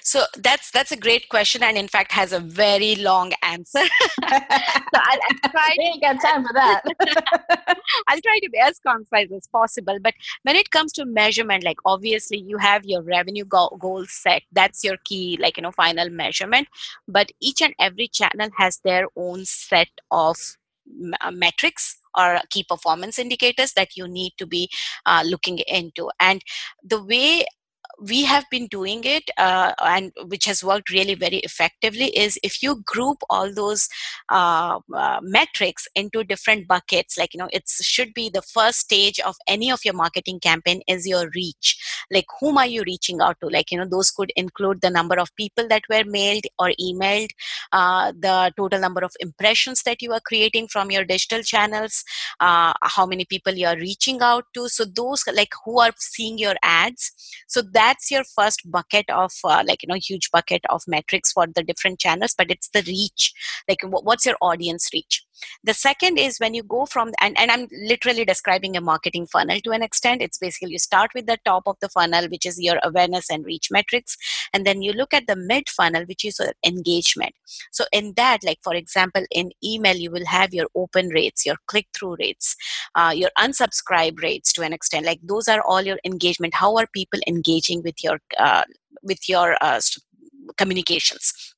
So 0.05 0.25
that's 0.37 0.71
that's 0.71 0.93
a 0.93 0.99
great 0.99 1.31
question, 1.31 1.63
and 1.63 1.79
in 1.79 1.89
fact 1.89 2.13
has 2.13 2.35
a 2.35 2.39
very 2.39 2.95
long 2.97 3.33
answer. 3.43 3.81
so 3.81 4.29
I'll, 4.29 5.19
I'll 5.31 5.51
try. 5.51 5.75
We 5.79 5.85
ain't 5.85 6.03
got 6.03 6.21
time 6.21 6.45
for 6.45 6.53
that. 6.53 6.83
I'll 8.09 8.21
try 8.21 8.39
to 8.39 8.51
be 8.51 8.59
as 8.59 8.79
concise 8.79 9.33
as 9.33 9.47
possible. 9.47 9.99
But 10.03 10.13
when 10.43 10.57
it 10.57 10.71
comes 10.71 10.93
to 10.93 11.07
measurement, 11.07 11.65
like 11.65 11.79
obviously 11.87 12.39
you 12.39 12.59
have 12.59 12.85
your 12.85 13.03
revenue 13.03 13.47
goal, 13.47 13.79
goal 13.81 14.05
set. 14.07 14.43
That's 14.53 14.85
your 14.85 14.99
key, 15.05 15.39
like 15.41 15.57
you 15.57 15.63
know, 15.63 15.73
final 15.73 16.11
measurement. 16.11 16.69
But 17.09 17.33
each 17.41 17.63
and 17.63 17.75
every 17.81 18.09
channel 18.09 18.51
has 18.59 18.81
their 18.85 19.07
own 19.17 19.47
set 19.47 19.89
of 20.11 20.37
uh, 21.23 21.31
metrics 21.31 21.97
or 22.15 22.41
key 22.51 22.65
performance 22.69 23.19
indicators 23.19 23.73
that 23.73 23.97
you 23.97 24.07
need 24.07 24.35
to 24.37 24.47
be 24.47 24.69
uh, 25.07 25.23
looking 25.27 25.59
into 25.61 26.11
and 26.21 26.43
the 26.83 27.03
way 27.03 27.47
we 28.01 28.25
have 28.25 28.45
been 28.51 28.67
doing 28.67 29.03
it 29.05 29.31
uh, 29.39 29.73
and 29.85 30.13
which 30.27 30.45
has 30.45 30.63
worked 30.65 30.91
really 30.91 31.15
very 31.15 31.39
effectively 31.39 32.07
is 32.17 32.39
if 32.43 32.63
you 32.63 32.83
group 32.85 33.19
all 33.31 33.53
those 33.53 33.89
uh, 34.31 34.79
uh, 34.95 35.21
metrics 35.23 35.87
into 35.95 36.25
different 36.25 36.67
buckets 36.67 37.19
like 37.19 37.33
you 37.35 37.39
know 37.39 37.49
it 37.53 37.69
should 37.69 38.13
be 38.15 38.29
the 38.29 38.43
first 38.43 38.79
stage 38.79 39.21
of 39.21 39.37
any 39.47 39.71
of 39.71 39.85
your 39.85 39.95
marketing 39.95 40.41
campaign 40.41 40.81
is 40.89 41.07
your 41.07 41.29
reach 41.35 41.79
like 42.11 42.27
whom 42.41 42.59
are 42.59 42.67
you 42.67 42.83
reaching 42.87 43.21
out 43.21 43.37
to? 43.41 43.49
Like 43.49 43.71
you 43.71 43.79
know 43.79 43.87
those 43.87 44.11
could 44.11 44.33
include 44.37 44.81
the 44.81 44.91
number 44.91 45.17
of 45.19 45.35
people 45.37 45.69
that 45.69 45.83
were 45.89 46.05
mailed 46.05 46.45
or 46.59 46.73
emailed 46.81 47.31
uh, 47.73 48.13
the 48.19 48.53
total 48.57 48.81
number 48.81 49.03
of 49.03 49.13
impressions 49.21 49.83
that 49.83 50.03
you 50.03 50.13
are 50.13 50.21
creating 50.21 50.69
from 50.69 50.91
your 50.91 51.05
digital 51.05 51.43
channels 51.43 52.05
uh, 52.41 52.73
how 52.83 53.07
many 53.07 53.25
people 53.25 53.53
you 53.53 53.67
are 53.67 53.77
reaching 53.77 54.21
out 54.21 54.45
to. 54.55 54.69
So 54.69 54.85
those 54.85 55.25
like 55.33 55.53
who 55.65 55.81
are 55.81 55.93
seeing 55.99 56.39
your 56.39 56.55
ads. 56.63 57.13
So 57.49 57.63
that's 57.63 58.11
your 58.11 58.25
first 58.25 58.71
bucket 58.71 59.09
of 59.11 59.33
uh, 59.45 59.63
like 59.67 59.83
you 59.83 59.89
know 59.89 59.97
huge 59.97 60.31
bucket 60.31 60.63
of 60.71 60.83
metrics 60.87 61.33
for 61.33 61.47
the 61.47 61.63
different 61.63 61.99
channels 61.99 62.35
but 62.37 62.51
it's 62.51 62.69
the 62.69 62.83
reach. 62.83 63.33
Like 63.69 63.81
what's 63.83 64.27
your 64.27 64.37
audience 64.41 64.89
reach? 64.93 65.25
The 65.63 65.75
second 65.75 66.19
is 66.19 66.39
when 66.39 66.55
you 66.55 66.63
go 66.63 66.87
from 66.87 67.13
and, 67.21 67.39
and 67.39 67.51
i'm 67.51 67.67
literally 67.73 68.25
describing 68.25 68.77
a 68.77 68.81
marketing 68.81 69.27
funnel 69.27 69.61
to 69.61 69.71
an 69.71 69.83
extent. 69.83 70.23
It's 70.23 70.39
basically 70.39 70.73
you 70.73 70.79
start 70.79 71.11
with 71.15 71.27
the 71.27 71.39
top 71.45 71.65
of 71.67 71.77
the 71.81 71.89
funnel 71.95 72.29
which 72.29 72.47
is 72.47 72.61
your 72.61 72.79
awareness 72.83 73.31
and 73.31 73.47
reach 73.47 73.69
metrics. 73.71 74.17
And 74.53 74.67
then 74.67 74.83
you 74.83 74.93
look 74.93 75.15
at 75.15 75.27
the 75.27 75.37
mid 75.37 75.69
funnel 75.69 76.05
which 76.07 76.25
is 76.25 76.41
engagement. 76.67 77.35
So 77.71 77.85
in 77.93 78.13
that 78.17 78.39
like 78.45 78.59
for 78.63 78.75
example 78.75 79.25
in 79.31 79.53
email 79.63 79.97
you 79.97 80.11
will 80.11 80.27
have 80.27 80.53
your 80.53 80.67
open 80.75 81.09
rates 81.09 81.47
your 81.47 81.57
click 81.67 81.87
through 81.95 82.17
rates 82.19 82.57
uh, 82.95 83.13
your 83.15 83.31
unsubscribe 83.39 84.21
rates 84.23 84.53
to 84.55 84.63
an 84.63 84.73
extent. 84.73 85.07
Like 85.07 85.21
those 85.23 85.49
are 85.49 85.63
all 85.63 85.83
your 85.83 85.99
engagement. 86.05 86.55
How 86.55 86.77
are 86.77 86.87
people 86.93 87.21
engaging 87.27 87.83
with 87.83 88.03
your 88.03 88.19
uh, 88.39 88.65
with 89.03 89.29
your 89.29 89.57
uh, 89.61 89.81
communications 90.57 91.54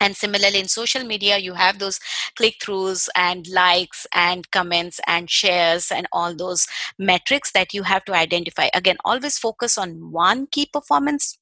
and 0.00 0.16
similarly 0.16 0.58
in 0.58 0.68
social 0.68 1.04
media 1.04 1.38
you 1.38 1.54
have 1.54 1.78
those 1.78 1.98
click 2.36 2.56
throughs 2.62 3.08
and 3.16 3.46
likes 3.48 4.06
and 4.12 4.50
comments 4.50 5.00
and 5.06 5.30
shares 5.30 5.90
and 5.90 6.06
all 6.12 6.34
those 6.34 6.66
metrics 6.98 7.52
that 7.52 7.72
you 7.74 7.82
have 7.82 8.04
to 8.04 8.14
identify. 8.14 8.68
Again 8.74 8.96
always 9.04 9.38
focus 9.38 9.78
on 9.78 10.10
one 10.12 10.46
key 10.46 10.66
performance 10.72 11.38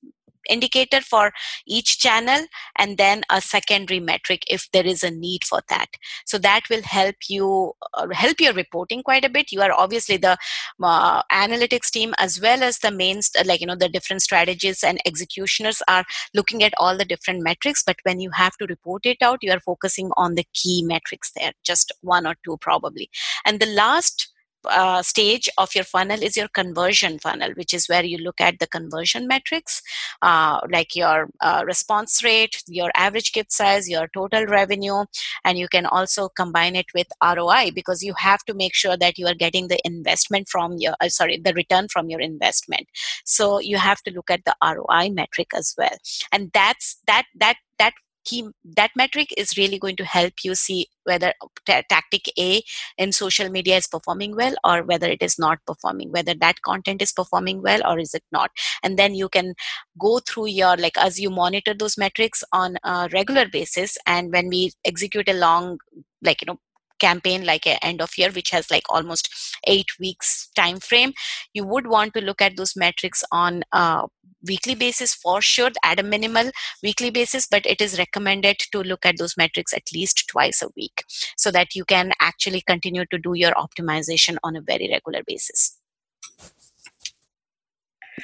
indicator 0.49 1.01
for 1.01 1.33
each 1.67 1.99
channel 1.99 2.47
and 2.77 2.99
then 2.99 3.23
a 3.31 3.41
secondary 3.41 4.01
metric 4.01 4.45
if 4.49 4.71
there 4.73 4.87
is 4.87 5.03
a 5.03 5.11
need 5.11 5.45
for 5.45 5.61
that. 5.69 5.89
So 6.25 6.39
that 6.39 6.63
will 6.71 6.83
help 6.83 7.17
you 7.29 7.73
uh, 7.95 8.09
help 8.13 8.41
your 8.41 8.53
reporting 8.53 9.03
quite 9.03 9.25
a 9.25 9.29
bit. 9.29 9.53
You 9.53 9.63
are 9.63 9.73
obviously 9.73 10.17
the 10.17 10.37
uh, 10.83 11.23
analytics 11.33 11.91
team 11.91 12.15
as 12.19 12.41
well 12.41 12.63
as 12.63 12.79
the 12.79 12.91
main 12.91 13.21
like 13.45 13.61
you 13.61 13.67
know 13.67 13.77
the 13.77 13.89
different 13.89 14.23
strategies 14.23 14.83
and 14.83 15.01
executioners 15.07 15.83
are 15.89 16.05
looking 16.35 16.63
at 16.63 16.75
all 16.79 16.97
the 16.97 17.05
different 17.05 17.43
metrics 17.43 17.83
but 17.83 17.97
when 18.03 18.21
you 18.21 18.31
have 18.31 18.57
to 18.57 18.67
report 18.67 19.07
it 19.07 19.19
out 19.23 19.39
you 19.43 19.53
are 19.53 19.61
focusing 19.61 20.11
on 20.17 20.35
the 20.35 20.47
key 20.53 20.83
metrics 20.83 21.31
there 21.37 21.53
just 21.63 21.93
one 22.03 22.27
or 22.27 22.35
two 22.45 22.57
probably. 22.59 23.11
And 23.45 23.61
the 23.61 23.67
last 23.67 24.33
uh, 24.67 25.03
stage 25.03 25.49
of 25.59 25.75
your 25.75 25.85
funnel 25.85 26.23
is 26.23 26.37
your 26.37 26.49
conversion 26.49 27.19
funnel, 27.19 27.51
which 27.55 27.75
is 27.75 27.89
where 27.89 28.05
you 28.05 28.19
look 28.19 28.41
at 28.41 28.59
the 28.59 28.67
conversion 28.67 29.27
metrics 29.27 29.83
uh, 30.23 30.61
like 30.71 30.95
your 30.95 31.29
uh, 31.41 31.63
response 31.67 32.23
rate, 32.23 32.63
your 32.67 32.91
average 32.95 33.33
gift 33.33 33.53
size, 33.53 33.89
your 33.89 34.09
total 34.09 34.47
revenue, 34.47 35.05
and 35.45 35.59
you 35.59 35.69
can 35.69 35.87
also 35.87 36.29
combine 36.29 36.77
it 36.77 36.87
with 36.95 37.07
ROI 37.23 37.71
because 37.75 38.03
you 38.03 38.15
have 38.15 38.45
to 38.45 38.55
make 38.55 38.75
sure 38.75 38.97
that 38.97 39.19
you 39.19 39.27
are 39.27 39.35
getting 39.35 39.69
the 39.69 39.79
investment 39.85 40.49
from 40.49 40.77
your 40.79 40.95
uh, 41.01 41.09
sorry 41.09 41.39
the 41.39 41.55
return 41.55 41.89
from 41.89 42.09
your 42.09 42.21
investment. 42.21 42.87
So 43.25 43.61
you 43.61 43.79
have 43.79 44.03
to 44.03 44.13
look 44.13 44.31
at 44.31 44.45
the 44.45 44.55
ROI 44.63 45.11
metric 45.11 45.49
as 45.55 45.75
well, 45.77 45.97
and 46.33 46.51
that's 46.53 46.99
that 47.07 47.25
that 47.37 47.57
that 47.79 47.95
key 48.25 48.49
that 48.65 48.91
metric 48.97 49.29
is 49.37 49.57
really 49.57 49.79
going 49.79 49.97
to 49.97 50.05
help 50.05 50.33
you 50.43 50.55
see 50.55 50.87
whether 51.05 51.33
t- 51.67 51.83
tactic 51.89 52.31
a 52.39 52.63
in 52.99 53.13
social 53.13 53.49
media 53.51 53.77
is 53.77 53.87
performing 53.87 54.35
well 54.35 54.55
or 54.65 54.83
whether 54.83 55.09
it 55.09 55.23
is 55.23 55.39
not 55.39 55.59
performing 55.67 56.11
whether 56.13 56.35
that 56.35 56.63
content 56.63 57.03
is 57.03 57.13
performing 57.13 57.63
well 57.63 57.81
or 57.87 57.99
is 57.99 58.15
it 58.15 58.25
not. 58.33 58.51
And 58.83 58.99
then 58.99 59.15
you 59.15 59.29
can 59.29 59.55
go 59.99 60.21
through 60.21 60.47
your 60.47 60.77
like 60.77 60.97
as 60.99 61.21
you 61.21 61.31
monitor 61.31 61.75
those 61.75 61.99
metrics 61.99 62.43
on 62.53 62.77
a 62.85 63.09
regular 63.13 63.47
basis 63.49 63.97
and 64.07 64.33
when 64.33 64.49
we 64.49 64.73
execute 64.85 65.29
a 65.29 65.35
long 65.35 65.79
like 66.23 66.41
you 66.43 66.47
know 66.47 66.59
campaign 67.07 67.45
like 67.45 67.67
a 67.67 67.77
end 67.85 68.01
of 68.01 68.19
year 68.19 68.31
which 68.39 68.51
has 68.51 68.71
like 68.71 68.85
almost 68.89 69.29
eight 69.67 69.91
weeks 69.99 70.49
time 70.57 70.81
frame 70.89 71.13
you 71.53 71.65
would 71.65 71.87
want 71.97 72.15
to 72.15 72.27
look 72.29 72.43
at 72.49 72.57
those 72.57 72.75
metrics 72.85 73.25
on 73.33 73.63
a 73.73 74.05
weekly 74.47 74.75
basis 74.75 75.15
for 75.15 75.41
sure 75.41 75.71
at 75.83 76.01
a 76.01 76.03
minimal 76.03 76.51
weekly 76.83 77.11
basis 77.11 77.47
but 77.47 77.67
it 77.67 77.81
is 77.81 77.99
recommended 77.99 78.59
to 78.73 78.83
look 78.83 79.07
at 79.07 79.17
those 79.19 79.37
metrics 79.37 79.73
at 79.73 79.93
least 79.95 80.27
twice 80.29 80.63
a 80.63 80.69
week 80.77 81.05
so 81.37 81.51
that 81.51 81.75
you 81.75 81.85
can 81.85 82.13
actually 82.21 82.61
continue 82.61 83.05
to 83.11 83.19
do 83.19 83.35
your 83.35 83.53
optimization 83.53 84.37
on 84.43 84.57
a 84.57 84.61
very 84.61 84.89
regular 84.91 85.23
basis. 85.27 85.79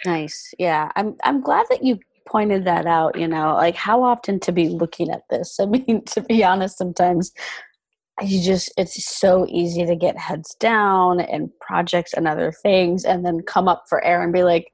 Nice. 0.05 0.55
Yeah 0.59 0.91
i'm 0.97 1.17
i'm 1.25 1.41
glad 1.41 1.67
that 1.71 1.85
you 1.85 1.99
pointed 2.27 2.65
that 2.65 2.87
out 2.87 3.19
you 3.19 3.27
know 3.27 3.55
like 3.55 3.75
how 3.75 4.03
often 4.05 4.39
to 4.41 4.53
be 4.53 4.69
looking 4.69 5.11
at 5.11 5.23
this. 5.31 5.59
I 5.59 5.67
mean 5.67 6.05
to 6.15 6.21
be 6.23 6.45
honest 6.45 6.79
sometimes 6.79 7.33
you 8.23 8.43
just 8.43 8.73
it's 8.77 9.05
so 9.05 9.47
easy 9.49 9.87
to 9.87 9.97
get 9.97 10.19
heads 10.19 10.55
down 10.57 11.21
and 11.21 11.51
projects 11.61 12.13
and 12.13 12.29
other 12.29 12.53
things 12.63 13.05
and 13.05 13.25
then 13.25 13.41
come 13.47 13.69
up 13.69 13.85
for 13.89 14.05
air 14.05 14.23
and 14.23 14.33
be 14.33 14.43
like 14.43 14.73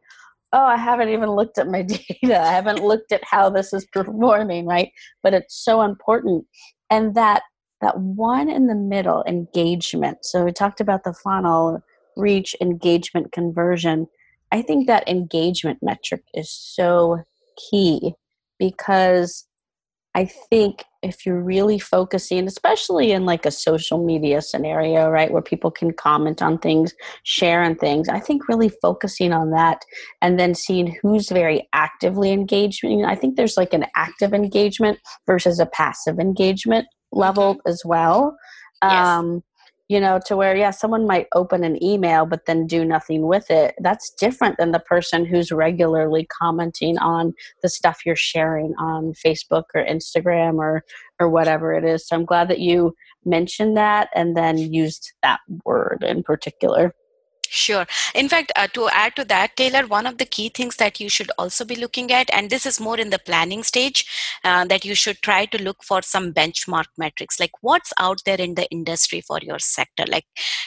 oh 0.52 0.64
i 0.64 0.76
haven't 0.76 1.08
even 1.08 1.30
looked 1.30 1.58
at 1.58 1.68
my 1.68 1.82
data. 1.82 2.40
I 2.40 2.52
haven't 2.52 2.82
looked 2.82 3.12
at 3.12 3.22
how 3.24 3.50
this 3.50 3.72
is 3.72 3.86
performing 3.86 4.66
right? 4.66 4.90
But 5.22 5.34
it's 5.34 5.64
so 5.64 5.82
important. 5.82 6.46
And 6.90 7.14
that 7.14 7.42
that 7.80 7.98
one 7.98 8.48
in 8.48 8.68
the 8.68 8.74
middle 8.74 9.22
engagement 9.26 10.18
so 10.22 10.44
we 10.44 10.52
talked 10.52 10.80
about 10.80 11.04
the 11.04 11.12
funnel 11.12 11.82
reach 12.16 12.56
engagement 12.60 13.32
conversion. 13.32 14.06
I 14.52 14.62
think 14.62 14.86
that 14.86 15.08
engagement 15.08 15.80
metric 15.82 16.22
is 16.34 16.50
so 16.50 17.22
key 17.70 18.14
because 18.58 19.46
I 20.16 20.24
think 20.24 20.82
if 21.02 21.26
you're 21.26 21.42
really 21.42 21.78
focusing, 21.78 22.46
especially 22.46 23.12
in 23.12 23.26
like 23.26 23.44
a 23.44 23.50
social 23.50 24.02
media 24.02 24.40
scenario, 24.40 25.10
right, 25.10 25.30
where 25.30 25.42
people 25.42 25.70
can 25.70 25.92
comment 25.92 26.40
on 26.40 26.56
things, 26.56 26.94
share 27.24 27.62
on 27.62 27.76
things, 27.76 28.08
I 28.08 28.18
think 28.18 28.48
really 28.48 28.70
focusing 28.80 29.34
on 29.34 29.50
that 29.50 29.82
and 30.22 30.40
then 30.40 30.54
seeing 30.54 30.96
who's 31.02 31.28
very 31.28 31.68
actively 31.74 32.32
engaging. 32.32 33.04
I 33.04 33.14
think 33.14 33.36
there's 33.36 33.58
like 33.58 33.74
an 33.74 33.84
active 33.94 34.32
engagement 34.32 34.98
versus 35.26 35.60
a 35.60 35.66
passive 35.66 36.18
engagement 36.18 36.86
level 37.12 37.58
as 37.66 37.82
well. 37.84 38.38
Yes. 38.82 39.06
Um, 39.06 39.42
you 39.88 40.00
know, 40.00 40.20
to 40.26 40.36
where, 40.36 40.56
yeah, 40.56 40.70
someone 40.70 41.06
might 41.06 41.26
open 41.34 41.62
an 41.62 41.82
email 41.82 42.26
but 42.26 42.46
then 42.46 42.66
do 42.66 42.84
nothing 42.84 43.26
with 43.26 43.50
it. 43.50 43.74
That's 43.80 44.10
different 44.10 44.56
than 44.58 44.72
the 44.72 44.80
person 44.80 45.24
who's 45.24 45.52
regularly 45.52 46.26
commenting 46.40 46.98
on 46.98 47.34
the 47.62 47.68
stuff 47.68 48.04
you're 48.04 48.16
sharing 48.16 48.74
on 48.78 49.12
Facebook 49.12 49.64
or 49.74 49.84
Instagram 49.84 50.58
or, 50.58 50.84
or 51.20 51.28
whatever 51.28 51.72
it 51.74 51.84
is. 51.84 52.06
So 52.06 52.16
I'm 52.16 52.24
glad 52.24 52.48
that 52.48 52.60
you 52.60 52.94
mentioned 53.24 53.76
that 53.76 54.08
and 54.14 54.36
then 54.36 54.58
used 54.58 55.12
that 55.22 55.40
word 55.64 56.04
in 56.06 56.22
particular. 56.22 56.94
Sure. 57.48 57.86
In 58.14 58.28
fact, 58.28 58.50
uh, 58.56 58.66
to 58.68 58.88
add 58.88 59.14
to 59.16 59.24
that, 59.26 59.56
Taylor, 59.56 59.86
one 59.86 60.06
of 60.06 60.18
the 60.18 60.24
key 60.24 60.48
things 60.48 60.76
that 60.76 61.00
you 61.00 61.08
should 61.08 61.30
also 61.38 61.64
be 61.64 61.76
looking 61.76 62.10
at, 62.10 62.28
and 62.32 62.50
this 62.50 62.66
is 62.66 62.80
more 62.80 62.98
in 62.98 63.10
the 63.10 63.18
planning 63.18 63.62
stage, 63.62 64.04
uh, 64.44 64.64
that 64.66 64.84
you 64.84 64.94
should 64.94 65.20
try 65.22 65.44
to 65.46 65.62
look 65.62 65.82
for 65.84 66.02
some 66.02 66.32
benchmark 66.32 66.86
metrics, 66.98 67.38
like 67.38 67.52
what's 67.60 67.92
out 67.98 68.22
there 68.24 68.40
in 68.40 68.54
the 68.54 68.68
industry 68.70 69.20
for 69.20 69.38
your 69.42 69.58
sector. 69.58 70.04
Like 70.08 70.24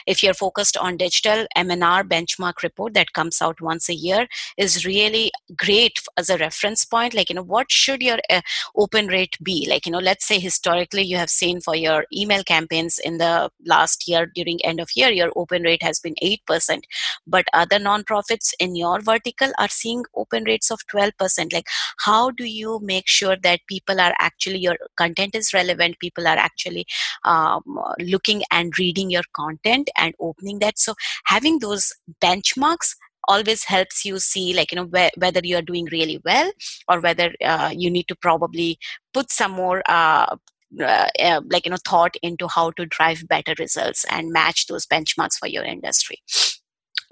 if 0.08 0.24
you're 0.24 0.34
focused 0.34 0.78
on 0.78 0.98
digital, 0.98 1.46
M+R 1.56 2.04
benchmark 2.04 2.64
report 2.64 2.94
that 2.94 3.14
comes 3.14 3.42
out 3.42 3.62
once 3.62 3.90
a 3.90 3.94
year 3.94 4.28
is 4.58 4.86
really 4.86 5.32
great 5.58 6.00
as 6.18 6.30
a 6.30 6.38
reference 6.38 6.86
point. 6.86 7.14
Like, 7.14 7.30
you 7.30 7.36
know, 7.36 7.44
what 7.44 7.72
should 7.72 8.02
your 8.02 8.20
uh, 8.30 8.42
open 8.76 9.08
rate 9.08 9.38
be? 9.44 9.68
Like, 9.70 9.86
you 9.86 9.92
know, 9.92 10.00
let's 10.00 10.26
say 10.26 10.40
historically 10.40 11.04
you 11.04 11.18
have 11.18 11.30
seen 11.30 11.62
for 11.62 11.76
your 11.76 12.06
email 12.16 12.44
campaigns 12.44 13.00
in 13.00 13.18
the 13.18 13.50
last 13.66 14.08
year 14.08 14.26
during 14.26 14.64
end 14.64 14.80
of 14.80 14.90
year, 14.96 15.10
your 15.10 15.32
open 15.36 15.64
rate 15.64 15.84
has 15.84 16.00
been 16.00 16.16
8% 16.22 16.69
10% 16.70 16.82
but 17.28 17.46
other 17.54 17.80
nonprofits 17.80 18.54
in 18.60 18.76
your 18.76 19.00
vertical 19.02 19.52
are 19.60 19.68
seeing 19.70 20.04
open 20.16 20.44
rates 20.44 20.72
of 20.72 20.80
12% 20.94 21.54
like 21.54 21.68
how 22.06 22.32
do 22.32 22.46
you 22.46 22.80
make 22.82 23.08
sure 23.08 23.36
that 23.44 23.60
people 23.68 24.00
are 24.00 24.14
actually 24.20 24.60
your 24.60 24.78
content 24.98 25.36
is 25.36 25.54
relevant 25.54 26.00
people 26.00 26.28
are 26.28 26.38
actually 26.38 26.86
um, 27.24 27.62
looking 28.00 28.44
and 28.52 28.78
reading 28.78 29.10
your 29.10 29.24
content 29.34 29.90
and 29.98 30.14
opening 30.20 30.60
that? 30.60 30.80
So 30.80 30.94
having 31.26 31.60
those 31.60 31.92
benchmarks 32.22 32.96
always 33.28 33.64
helps 33.66 34.06
you 34.06 34.18
see 34.18 34.54
like 34.54 34.72
you 34.72 34.76
know 34.78 34.90
wh- 34.96 35.18
whether 35.20 35.42
you 35.44 35.56
are 35.58 35.62
doing 35.62 35.88
really 35.92 36.20
well 36.26 36.52
or 36.88 37.00
whether 37.00 37.34
uh, 37.44 37.72
you 37.76 37.90
need 37.90 38.08
to 38.08 38.16
probably 38.16 38.78
put 39.14 39.32
some 39.32 39.52
more 39.52 39.84
uh, 39.88 40.36
uh, 40.80 41.08
uh, 41.20 41.42
like 41.50 41.66
you 41.66 41.72
know 41.72 41.78
thought 41.86 42.16
into 42.24 42.48
how 42.48 42.72
to 42.72 42.86
drive 42.86 43.28
better 43.28 43.54
results 43.60 44.06
and 44.10 44.32
match 44.32 44.68
those 44.68 44.86
benchmarks 44.86 45.38
for 45.38 45.48
your 45.48 45.64
industry 45.64 46.22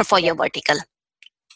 for 0.04 0.20
your 0.20 0.36
vertical. 0.36 0.78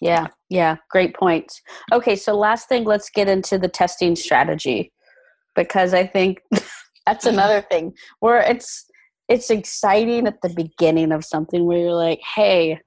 Yeah 0.01 0.27
yeah 0.49 0.77
great 0.89 1.15
point. 1.15 1.51
Okay 1.91 2.15
so 2.15 2.37
last 2.37 2.67
thing 2.67 2.83
let's 2.83 3.09
get 3.09 3.27
into 3.27 3.57
the 3.57 3.69
testing 3.69 4.15
strategy 4.15 4.91
because 5.55 5.93
i 5.93 6.05
think 6.05 6.41
that's 7.05 7.25
another 7.25 7.61
thing 7.71 7.93
where 8.19 8.41
it's 8.41 8.85
it's 9.29 9.49
exciting 9.49 10.27
at 10.27 10.41
the 10.41 10.49
beginning 10.49 11.11
of 11.11 11.23
something 11.23 11.65
where 11.65 11.77
you're 11.77 11.93
like 11.93 12.21
hey 12.35 12.79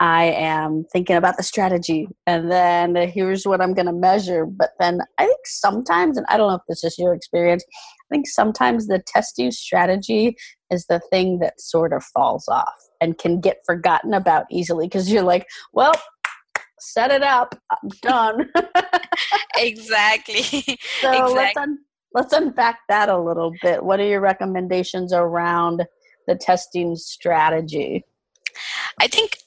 I 0.00 0.24
am 0.24 0.84
thinking 0.92 1.14
about 1.14 1.36
the 1.36 1.44
strategy 1.44 2.08
and 2.26 2.50
then 2.50 2.96
here's 3.08 3.46
what 3.46 3.60
I'm 3.60 3.72
going 3.72 3.86
to 3.86 3.92
measure. 3.92 4.44
But 4.44 4.70
then 4.80 4.98
I 5.18 5.26
think 5.26 5.38
sometimes, 5.44 6.16
and 6.16 6.26
I 6.28 6.36
don't 6.36 6.48
know 6.48 6.56
if 6.56 6.62
this 6.68 6.82
is 6.82 6.98
your 6.98 7.14
experience, 7.14 7.64
I 7.70 8.16
think 8.16 8.26
sometimes 8.26 8.88
the 8.88 9.00
testing 9.06 9.52
strategy 9.52 10.34
is 10.72 10.86
the 10.86 11.00
thing 11.10 11.38
that 11.38 11.60
sort 11.60 11.92
of 11.92 12.02
falls 12.02 12.48
off 12.48 12.74
and 13.02 13.18
can 13.18 13.40
get 13.40 13.58
forgotten 13.66 14.14
about 14.14 14.46
easily 14.50 14.86
because 14.86 15.10
you're 15.10 15.24
like, 15.24 15.46
well, 15.72 15.92
set 16.78 17.10
it 17.10 17.22
up, 17.22 17.60
I'm 17.70 17.88
done. 18.00 18.50
exactly. 19.56 20.42
So 21.00 21.10
exactly. 21.10 21.34
let's, 21.34 21.56
un- 21.56 21.78
let's 22.14 22.32
unpack 22.32 22.78
that 22.88 23.08
a 23.08 23.18
little 23.18 23.52
bit. 23.60 23.82
What 23.82 23.98
are 23.98 24.06
your 24.06 24.20
recommendations 24.20 25.12
around 25.12 25.84
the 26.28 26.36
testing 26.36 26.94
strategy? 26.94 28.04
I 29.00 29.08
think 29.08 29.38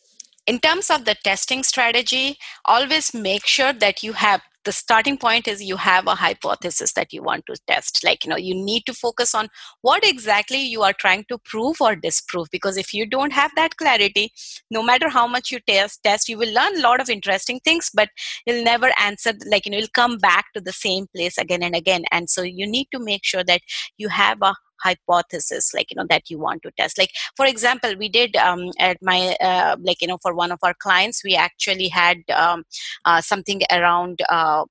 in 0.46 0.60
terms 0.60 0.90
of 0.90 1.06
the 1.06 1.16
testing 1.24 1.64
strategy, 1.64 2.38
always 2.66 3.14
make 3.14 3.46
sure 3.46 3.72
that 3.72 4.04
you 4.04 4.14
have 4.14 4.42
the 4.66 4.72
starting 4.72 5.18
point 5.18 5.48
is 5.48 5.64
you 5.64 5.78
have 5.78 6.08
a 6.08 6.16
hypothesis 6.16 6.94
that 6.94 7.14
you 7.14 7.24
want 7.24 7.46
to 7.46 7.56
test. 7.68 8.04
Like 8.04 8.26
you 8.26 8.30
know 8.30 8.38
you 8.38 8.54
need 8.54 8.86
to 8.88 8.94
focus 8.94 9.34
on 9.36 9.48
what 9.82 10.06
exactly 10.06 10.60
you 10.60 10.82
are 10.84 10.94
trying 10.94 11.26
to 11.30 11.38
prove 11.38 11.82
or 11.82 11.96
disprove 11.96 12.50
because 12.52 12.78
if 12.78 12.94
you 12.94 13.06
don't 13.06 13.34
have 13.34 13.52
that 13.56 13.78
clarity 13.78 14.32
no 14.72 14.84
matter 14.84 15.10
how 15.10 15.28
much 15.28 15.52
you 15.52 15.60
test 15.68 16.04
test 16.04 16.28
you 16.30 16.38
will 16.38 16.54
learn 16.54 16.78
a 16.78 16.82
lot 16.82 17.00
of 17.00 17.10
interesting 17.10 17.60
things 17.60 17.90
but 17.94 18.10
you'll 18.46 18.64
never 18.64 18.92
answer 19.00 19.34
like 19.48 19.66
you 19.66 19.72
know 19.72 19.78
you'll 19.78 19.88
come 19.94 20.18
back 20.18 20.46
to 20.54 20.62
the 20.62 20.74
same 20.74 21.08
place 21.16 21.38
again 21.38 21.64
and 21.64 21.76
again. 21.76 22.04
And 22.12 22.30
so 22.30 22.42
you 22.42 22.68
need 22.68 22.88
to 22.92 23.00
make 23.00 23.24
sure 23.24 23.44
that 23.44 23.62
you 23.98 24.10
have 24.10 24.42
a 24.42 24.56
hypothesis 24.84 25.74
like 25.74 25.92
you 25.92 25.96
know 25.96 26.06
that 26.10 26.30
you 26.30 26.40
want 26.40 26.62
to 26.64 26.72
test. 26.78 26.98
Like 26.98 27.12
for 27.36 27.46
example 27.46 27.94
we 27.98 28.10
did 28.10 28.36
um, 28.36 28.72
at 28.80 28.98
my 29.02 29.36
uh, 29.42 29.76
like 29.82 30.02
you 30.02 30.08
know 30.08 30.18
for 30.22 30.34
one 30.34 30.52
of 30.52 30.60
our 30.64 30.74
clients 30.74 31.24
we 31.24 31.36
actually 31.36 31.88
had 31.88 32.18
um, 32.34 32.64
uh, 33.06 33.22
something 33.22 33.62
around 33.72 34.20
uh, 34.30 34.66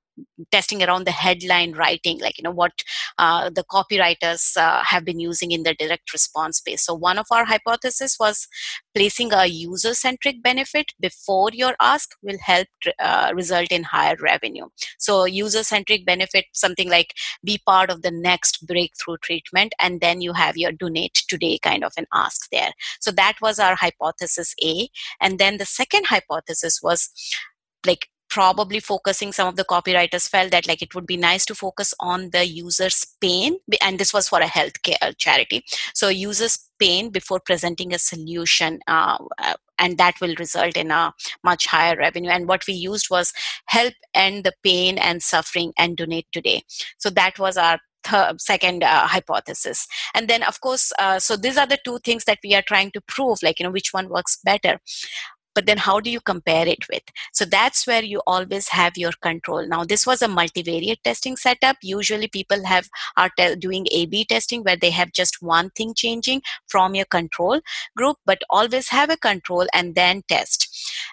testing 0.51 0.83
around 0.83 1.05
the 1.05 1.11
headline 1.11 1.73
writing 1.73 2.19
like 2.19 2.37
you 2.37 2.43
know 2.43 2.51
what 2.51 2.83
uh, 3.17 3.49
the 3.49 3.63
copywriters 3.63 4.57
uh, 4.57 4.83
have 4.83 5.05
been 5.05 5.19
using 5.19 5.51
in 5.51 5.63
the 5.63 5.73
direct 5.73 6.11
response 6.13 6.57
space. 6.57 6.85
So 6.85 6.93
one 6.93 7.17
of 7.17 7.27
our 7.31 7.45
hypothesis 7.45 8.17
was 8.19 8.47
placing 8.93 9.33
a 9.33 9.45
user 9.45 9.93
centric 9.93 10.41
benefit 10.43 10.93
before 10.99 11.49
your 11.53 11.75
ask 11.81 12.11
will 12.21 12.37
help 12.39 12.67
uh, 12.99 13.31
result 13.33 13.71
in 13.71 13.83
higher 13.83 14.15
revenue. 14.21 14.67
So 14.99 15.25
user 15.25 15.63
centric 15.63 16.05
benefit 16.05 16.45
something 16.53 16.89
like 16.89 17.13
be 17.43 17.61
part 17.65 17.89
of 17.89 18.01
the 18.01 18.11
next 18.11 18.65
breakthrough 18.65 19.17
treatment 19.21 19.73
and 19.79 20.01
then 20.01 20.21
you 20.21 20.33
have 20.33 20.57
your 20.57 20.71
donate 20.71 21.23
today 21.27 21.59
kind 21.59 21.83
of 21.83 21.93
an 21.97 22.05
ask 22.13 22.49
there. 22.51 22.71
So 22.99 23.11
that 23.11 23.35
was 23.41 23.59
our 23.59 23.75
hypothesis 23.75 24.53
a. 24.63 24.89
And 25.21 25.39
then 25.39 25.57
the 25.57 25.65
second 25.65 26.07
hypothesis 26.07 26.81
was 26.81 27.09
like 27.85 28.09
probably 28.29 28.79
focusing 28.79 29.31
some 29.31 29.47
of 29.47 29.55
the 29.55 29.65
copywriters 29.65 30.29
felt 30.29 30.51
that 30.51 30.67
like 30.67 30.81
it 30.81 30.93
would 30.95 31.05
be 31.05 31.17
nice 31.17 31.45
to 31.45 31.55
focus 31.55 31.93
on 31.99 32.29
the 32.31 32.45
user's 32.45 33.05
pain 33.21 33.57
and 33.81 33.99
this 33.99 34.13
was 34.13 34.27
for 34.27 34.39
a 34.39 34.45
healthcare 34.45 35.15
charity. 35.17 35.63
So 35.93 36.09
users 36.09 36.69
pain 36.79 37.09
before 37.09 37.39
presenting 37.39 37.93
a 37.93 37.99
solution 37.99 38.79
uh, 38.87 39.17
uh, 39.39 39.53
and 39.79 39.97
that 39.97 40.15
will 40.21 40.35
result 40.37 40.77
in 40.77 40.91
a 40.91 41.13
much 41.43 41.65
higher 41.65 41.95
revenue. 41.97 42.29
And 42.29 42.47
what 42.47 42.65
we 42.67 42.73
used 42.73 43.09
was 43.09 43.33
help 43.67 43.93
end 44.13 44.43
the 44.43 44.53
pain 44.63 44.97
and 44.97 45.21
suffering 45.21 45.73
and 45.77 45.97
donate 45.97 46.27
today. 46.31 46.63
So 46.97 47.09
that 47.11 47.39
was 47.39 47.57
our 47.57 47.79
Third, 48.07 48.39
second 48.39 48.83
uh, 48.83 49.07
hypothesis. 49.07 49.87
And 50.13 50.27
then 50.27 50.43
of 50.43 50.61
course 50.61 50.93
uh, 50.99 51.17
so 51.17 51.35
these 51.35 51.57
are 51.57 51.65
the 51.65 51.79
two 51.83 51.97
things 52.03 52.25
that 52.25 52.37
we 52.43 52.53
are 52.53 52.61
trying 52.61 52.91
to 52.91 53.01
prove 53.01 53.41
like 53.41 53.59
you 53.59 53.63
know 53.63 53.71
which 53.71 53.93
one 53.93 54.09
works 54.09 54.37
better 54.45 54.79
but 55.55 55.65
then 55.65 55.77
how 55.77 55.99
do 55.99 56.11
you 56.11 56.19
compare 56.21 56.67
it 56.67 56.87
with? 56.91 57.03
So 57.33 57.45
that's 57.45 57.87
where 57.87 58.03
you 58.03 58.21
always 58.27 58.67
have 58.67 58.97
your 58.97 59.13
control. 59.21 59.67
Now 59.67 59.83
this 59.83 60.05
was 60.05 60.21
a 60.21 60.27
multivariate 60.27 61.01
testing 61.03 61.37
setup. 61.37 61.77
Usually 61.81 62.27
people 62.27 62.63
have 62.65 62.89
are 63.17 63.31
te- 63.37 63.55
doing 63.55 63.87
a 63.91 64.05
b 64.05 64.25
testing 64.25 64.63
where 64.63 64.75
they 64.75 64.91
have 64.91 65.11
just 65.11 65.41
one 65.41 65.69
thing 65.71 65.93
changing 65.93 66.41
from 66.67 66.95
your 66.95 67.05
control 67.05 67.61
group 67.95 68.17
but 68.25 68.41
always 68.49 68.89
have 68.89 69.09
a 69.09 69.17
control 69.17 69.65
and 69.73 69.95
then 69.95 70.21
test 70.27 70.64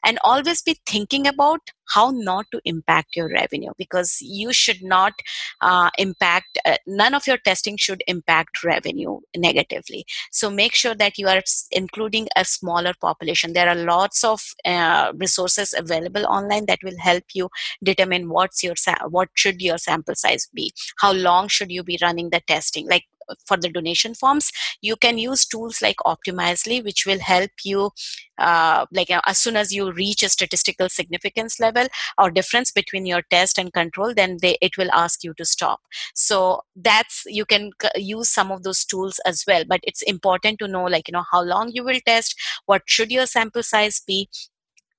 and 0.05 0.19
always 0.25 0.63
be 0.63 0.77
thinking 0.87 1.27
about 1.27 1.61
how 1.95 2.11
not 2.11 2.47
to 2.53 2.61
impact 2.65 3.17
your 3.17 3.29
revenue 3.29 3.73
because 3.77 4.19
you 4.21 4.53
should 4.53 4.83
not 4.83 5.13
uh, 5.61 5.91
impact 5.99 6.59
uh, 6.65 6.77
none 6.87 7.15
of 7.15 7.27
your 7.27 7.37
testing 7.39 7.77
should 7.77 8.03
impact 8.07 8.63
revenue 8.65 9.19
negatively. 9.37 10.05
So 10.31 10.51
make 10.51 10.75
sure 10.75 10.95
that 10.95 11.19
you 11.19 11.29
are 11.29 11.43
including 11.71 12.29
a 12.37 12.45
smaller 12.45 12.95
population. 13.01 13.53
There 13.53 13.69
are 13.69 13.75
lots 13.75 14.25
of 14.25 14.41
uh, 14.65 15.13
resources 15.17 15.75
available 15.77 16.25
online 16.27 16.67
that 16.67 16.79
will 16.83 16.99
help 16.99 17.25
you 17.35 17.49
determine 17.83 18.29
what's 18.29 18.63
your 18.63 18.77
sa- 18.77 19.09
what 19.09 19.29
should 19.35 19.61
your 19.61 19.79
sample 19.79 20.15
size 20.15 20.49
be? 20.55 20.73
How 20.99 21.13
long 21.13 21.49
should 21.49 21.71
you 21.71 21.83
be 21.83 21.99
running 22.01 22.31
the 22.31 22.41
testing? 22.41 22.89
Like 22.89 23.05
for 23.47 23.57
the 23.57 23.69
donation 23.69 24.15
forms 24.15 24.51
you 24.81 24.97
can 24.97 25.19
use 25.19 25.45
tools 25.45 25.81
like 25.83 25.97
optimizely 26.07 26.85
which 26.85 27.07
will 27.07 27.21
help 27.21 27.51
you 27.65 27.91
uh, 28.39 28.87
like 28.93 29.09
you 29.09 29.21
as 29.27 29.39
soon 29.39 29.57
as 29.57 29.73
you 29.73 29.93
reach 29.93 30.23
a 30.23 30.29
statistical 30.29 30.89
significance 30.89 31.61
level 31.61 31.87
or 32.19 32.31
difference 32.31 32.71
between 32.71 33.07
your 33.07 33.23
test 33.31 33.59
and 33.59 33.73
control 33.73 34.15
then 34.15 34.39
they, 34.43 34.57
it 34.61 34.77
will 34.77 34.91
ask 34.93 35.23
you 35.23 35.35
to 35.35 35.45
stop. 35.45 35.81
So 36.15 36.63
that's 36.75 37.23
you 37.27 37.45
can 37.45 37.71
use 37.97 38.29
some 38.31 38.51
of 38.51 38.63
those 38.63 38.85
tools 38.85 39.21
as 39.27 39.45
well 39.47 39.65
but 39.69 39.81
it's 39.83 40.03
important 40.03 40.59
to 40.59 40.69
know 40.69 40.85
like 40.85 41.09
you 41.09 41.13
know 41.13 41.25
how 41.31 41.43
long 41.43 41.71
you 41.73 41.85
will 41.85 42.01
test 42.07 42.35
what 42.67 42.83
should 42.87 43.11
your 43.11 43.27
sample 43.27 43.63
size 43.63 44.01
be 44.07 44.29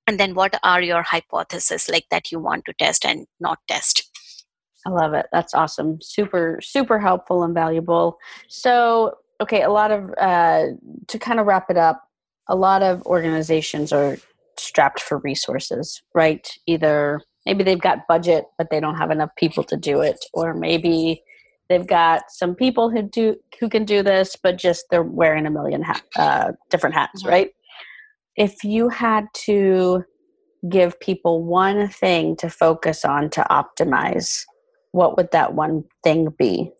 and 0.06 0.20
then 0.20 0.34
what 0.34 0.58
are 0.62 0.82
your 0.82 1.02
hypotheses 1.02 1.88
like 1.88 2.06
that 2.10 2.30
you 2.30 2.38
want 2.38 2.64
to 2.66 2.74
test 2.74 3.04
and 3.04 3.26
not 3.40 3.58
test 3.68 4.03
I 4.86 4.90
love 4.90 5.14
it. 5.14 5.26
That's 5.32 5.54
awesome. 5.54 5.98
Super, 6.02 6.60
super 6.62 6.98
helpful 6.98 7.42
and 7.42 7.54
valuable. 7.54 8.18
So, 8.48 9.18
okay, 9.40 9.62
a 9.62 9.70
lot 9.70 9.90
of, 9.90 10.10
uh, 10.18 10.66
to 11.08 11.18
kind 11.18 11.40
of 11.40 11.46
wrap 11.46 11.70
it 11.70 11.76
up, 11.76 12.02
a 12.48 12.54
lot 12.56 12.82
of 12.82 13.02
organizations 13.06 13.92
are 13.92 14.18
strapped 14.58 15.00
for 15.00 15.18
resources, 15.18 16.02
right? 16.14 16.48
Either 16.66 17.20
maybe 17.46 17.64
they've 17.64 17.80
got 17.80 18.06
budget, 18.06 18.44
but 18.58 18.68
they 18.70 18.80
don't 18.80 18.96
have 18.96 19.10
enough 19.10 19.30
people 19.36 19.64
to 19.64 19.76
do 19.76 20.00
it, 20.00 20.24
or 20.32 20.54
maybe 20.54 21.22
they've 21.68 21.86
got 21.86 22.30
some 22.30 22.54
people 22.54 22.90
who 22.90 23.02
do 23.02 23.36
who 23.58 23.68
can 23.68 23.84
do 23.84 24.02
this, 24.02 24.36
but 24.40 24.58
just 24.58 24.86
they're 24.90 25.02
wearing 25.02 25.46
a 25.46 25.50
million 25.50 25.82
hat, 25.82 26.02
uh, 26.16 26.52
different 26.70 26.94
hats, 26.94 27.22
mm-hmm. 27.22 27.32
right? 27.32 27.50
If 28.36 28.64
you 28.64 28.88
had 28.88 29.26
to 29.46 30.04
give 30.68 30.98
people 31.00 31.44
one 31.44 31.88
thing 31.88 32.36
to 32.36 32.48
focus 32.48 33.04
on 33.04 33.30
to 33.30 33.46
optimize 33.50 34.44
what 34.94 35.16
would 35.16 35.32
that 35.32 35.54
one 35.54 35.84
thing 36.04 36.28
be? 36.38 36.70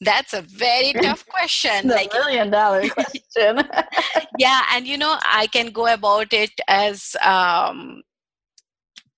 That's 0.00 0.34
a 0.34 0.42
very 0.42 0.92
tough 1.02 1.26
question. 1.26 1.88
the 1.88 1.94
like 1.94 2.12
million 2.12 2.50
dollar 2.50 2.86
question. 2.98 3.66
yeah, 4.38 4.60
and 4.72 4.86
you 4.86 4.98
know, 4.98 5.16
I 5.24 5.46
can 5.46 5.70
go 5.70 5.86
about 5.92 6.34
it 6.34 6.52
as 6.68 7.16
um, 7.24 8.02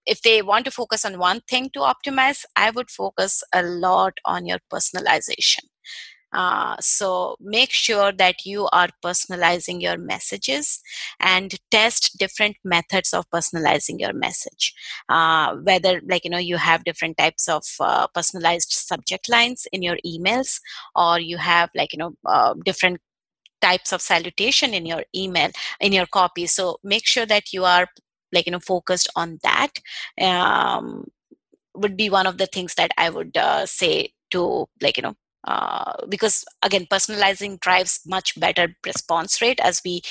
if 0.07 0.23
they 0.23 0.41
want 0.41 0.67
to 0.67 0.71
focus 0.71 1.05
on 1.05 1.19
one 1.19 1.41
thing 1.49 1.69
to 1.75 1.81
optimize, 1.81 2.45
I 2.55 2.71
would 2.71 2.91
focus 2.91 3.43
a 3.53 3.63
lot 3.65 4.15
on 4.25 4.47
your 4.47 4.61
personalization. 4.73 5.65
Uh, 6.37 6.77
so 6.81 7.37
make 7.41 7.71
sure 7.73 8.13
that 8.13 8.45
you 8.45 8.69
are 8.73 8.89
personalizing 9.05 9.81
your 9.83 9.97
messages 9.99 10.81
and 11.21 11.59
test 11.71 12.19
different 12.19 12.57
methods 12.65 13.15
of 13.15 13.29
personalizing 13.31 13.99
your 13.99 14.13
message. 14.13 14.75
Uh, 15.09 15.57
whether 15.57 16.01
like 16.09 16.25
you 16.25 16.31
know 16.31 16.39
you 16.39 16.57
have 16.59 16.85
different 16.85 17.17
types 17.19 17.49
of 17.49 17.65
uh, 17.81 18.07
personalized 18.09 18.71
subject 18.73 19.29
lines 19.29 19.67
in 19.73 19.83
your 19.83 19.99
emails, 20.07 20.61
or 20.95 21.19
you 21.21 21.39
have 21.39 21.71
like 21.75 21.93
you 21.93 21.99
know 21.99 22.13
uh, 22.27 22.55
different 22.65 23.01
types 23.61 23.93
of 23.93 24.03
salutation 24.03 24.75
in 24.75 24.87
your 24.87 25.05
email 25.15 25.51
in 25.81 25.93
your 25.93 26.07
copy 26.07 26.47
so 26.47 26.79
make 26.85 27.07
sure 27.07 27.27
that 27.27 27.53
you 27.53 27.65
are 27.65 27.89
like 28.33 28.47
you 28.47 28.53
know 28.53 28.61
focused 28.61 29.09
on 29.17 29.39
that 29.43 29.73
um, 30.21 31.07
would 31.75 31.97
be 31.97 32.11
one 32.11 32.27
of 32.27 32.39
the 32.39 32.47
things 32.47 32.75
that 32.75 32.91
i 32.99 33.11
would 33.11 33.37
uh, 33.37 33.67
say 33.67 34.11
to 34.31 34.67
like 34.83 34.97
you 34.97 35.03
know 35.03 35.17
uh, 35.47 35.93
because 36.09 36.45
again 36.63 36.87
personalizing 36.91 37.59
drives 37.61 38.01
much 38.07 38.39
better 38.39 38.69
response 38.85 39.41
rate 39.41 39.61
as 39.63 39.81
we 39.85 40.03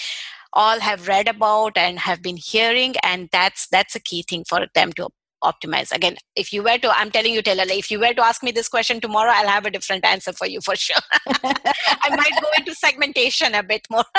all 0.54 0.80
have 0.80 1.08
read 1.08 1.28
about 1.28 1.78
and 1.78 2.00
have 2.00 2.22
been 2.22 2.38
hearing 2.38 2.96
and 3.04 3.30
that's 3.32 3.68
that's 3.68 3.96
a 3.96 4.00
key 4.00 4.24
thing 4.28 4.44
for 4.48 4.66
them 4.74 4.94
to 4.94 5.10
optimize. 5.44 5.92
Again 5.92 6.16
if 6.36 6.52
you 6.52 6.64
were 6.64 6.78
to 6.80 6.90
i'm 6.98 7.12
telling 7.12 7.34
you 7.34 7.42
taylor 7.42 7.66
if 7.68 7.92
you 7.92 8.00
were 8.00 8.14
to 8.14 8.24
ask 8.24 8.42
me 8.42 8.52
this 8.52 8.68
question 8.68 9.00
tomorrow 9.00 9.32
i'll 9.32 9.48
have 9.48 9.66
a 9.66 9.70
different 9.70 10.04
answer 10.04 10.34
for 10.34 10.48
you 10.48 10.60
for 10.62 10.76
sure. 10.76 10.98
I 11.28 12.10
might 12.10 12.42
go 12.42 12.48
into 12.58 12.74
segmentation 12.74 13.54
a 13.54 13.64
bit 13.64 13.86
more. 13.92 14.06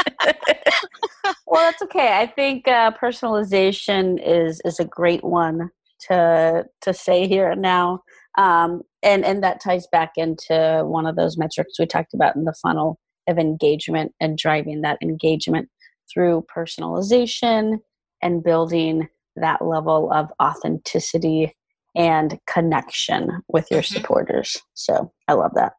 Well 1.47 1.63
that's 1.63 1.83
okay. 1.83 2.19
I 2.19 2.27
think 2.27 2.69
uh, 2.69 2.93
personalization 2.93 4.21
is 4.25 4.61
is 4.65 4.81
a 4.81 4.85
great 4.85 5.25
one 5.25 5.71
to 6.09 6.65
to 6.83 6.95
say 6.95 7.27
here 7.29 7.55
now. 7.55 8.03
Um, 8.37 8.83
and 9.07 9.25
and 9.25 9.43
that 9.43 9.63
ties 9.63 9.87
back 9.87 10.13
into 10.17 10.83
one 10.85 11.07
of 11.07 11.17
those 11.17 11.39
metrics 11.39 11.79
we 11.79 11.87
talked 11.87 12.13
about 12.13 12.37
in 12.37 12.45
the 12.45 12.55
funnel 12.61 12.99
of 13.29 13.39
engagement 13.39 14.13
and 14.21 14.37
driving 14.37 14.83
that 14.83 14.99
engagement 15.01 15.69
through 16.13 16.45
personalization 16.55 17.79
and 18.23 18.43
building 18.43 19.09
that 19.37 19.65
level 19.65 20.13
of 20.13 20.31
authenticity 20.43 21.55
and 21.95 22.39
connection 22.47 23.43
with 23.49 23.67
your 23.71 23.81
mm-hmm. 23.81 23.95
supporters. 23.95 24.61
So 24.75 25.13
I 25.29 25.35
love 25.35 25.53
that. 25.55 25.73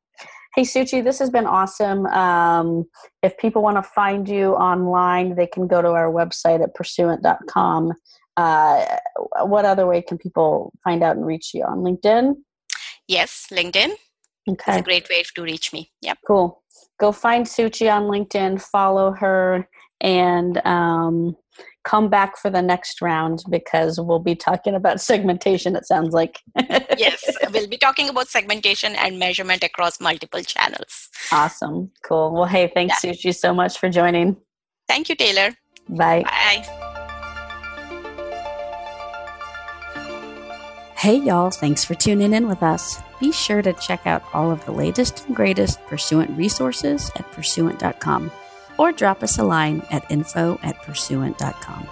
Hey, 0.55 0.63
Suchi, 0.63 1.03
this 1.03 1.19
has 1.19 1.29
been 1.29 1.45
awesome. 1.45 2.07
Um, 2.07 2.85
if 3.21 3.37
people 3.37 3.61
want 3.61 3.77
to 3.77 3.83
find 3.83 4.27
you 4.27 4.53
online, 4.53 5.35
they 5.35 5.45
can 5.45 5.67
go 5.67 5.81
to 5.81 5.89
our 5.89 6.11
website 6.11 6.63
at 6.63 6.73
pursuant.com. 6.73 7.93
Uh, 8.37 8.97
what 9.43 9.65
other 9.65 9.85
way 9.85 10.01
can 10.01 10.17
people 10.17 10.73
find 10.83 11.03
out 11.03 11.15
and 11.15 11.25
reach 11.25 11.53
you 11.53 11.63
on 11.63 11.79
LinkedIn? 11.79 12.35
Yes, 13.07 13.47
LinkedIn. 13.51 13.91
Okay. 14.49 14.71
It's 14.71 14.77
a 14.77 14.81
great 14.81 15.09
way 15.09 15.23
to 15.35 15.41
reach 15.41 15.73
me. 15.73 15.91
Yep. 16.01 16.19
Cool. 16.25 16.61
Go 16.99 17.11
find 17.11 17.45
Suchi 17.45 17.91
on 17.91 18.03
LinkedIn, 18.03 18.61
follow 18.61 19.11
her, 19.11 19.67
and 20.01 20.65
um, 20.65 21.35
come 21.83 22.09
back 22.09 22.37
for 22.37 22.49
the 22.49 22.61
next 22.61 23.01
round 23.01 23.43
because 23.49 23.99
we'll 23.99 24.19
be 24.19 24.35
talking 24.35 24.75
about 24.75 25.01
segmentation, 25.01 25.75
it 25.75 25.85
sounds 25.85 26.13
like. 26.13 26.39
yes, 26.97 27.23
we'll 27.51 27.67
be 27.67 27.77
talking 27.77 28.09
about 28.09 28.27
segmentation 28.27 28.95
and 28.95 29.19
measurement 29.19 29.63
across 29.63 29.99
multiple 29.99 30.41
channels. 30.41 31.09
Awesome. 31.31 31.91
Cool. 32.03 32.33
Well, 32.33 32.45
hey, 32.45 32.71
thanks, 32.73 33.03
yeah. 33.03 33.11
Suchi, 33.11 33.35
so 33.35 33.53
much 33.53 33.77
for 33.77 33.89
joining. 33.89 34.37
Thank 34.87 35.09
you, 35.09 35.15
Taylor. 35.15 35.55
Bye. 35.89 36.23
Bye. 36.23 36.83
Hey, 40.97 41.17
y'all, 41.17 41.51
thanks 41.51 41.85
for 41.85 41.93
tuning 41.93 42.33
in 42.33 42.47
with 42.47 42.63
us. 42.63 42.99
Be 43.19 43.31
sure 43.31 43.61
to 43.61 43.73
check 43.73 44.07
out 44.07 44.23
all 44.33 44.49
of 44.49 44.65
the 44.65 44.71
latest 44.71 45.27
and 45.27 45.35
greatest 45.35 45.79
Pursuant 45.85 46.35
resources 46.35 47.11
at 47.15 47.31
pursuant.com 47.33 48.31
or 48.79 48.91
drop 48.91 49.21
us 49.21 49.37
a 49.37 49.43
line 49.43 49.83
at 49.91 50.09
info 50.09 50.59
at 50.63 50.81
pursuant.com. 50.81 51.87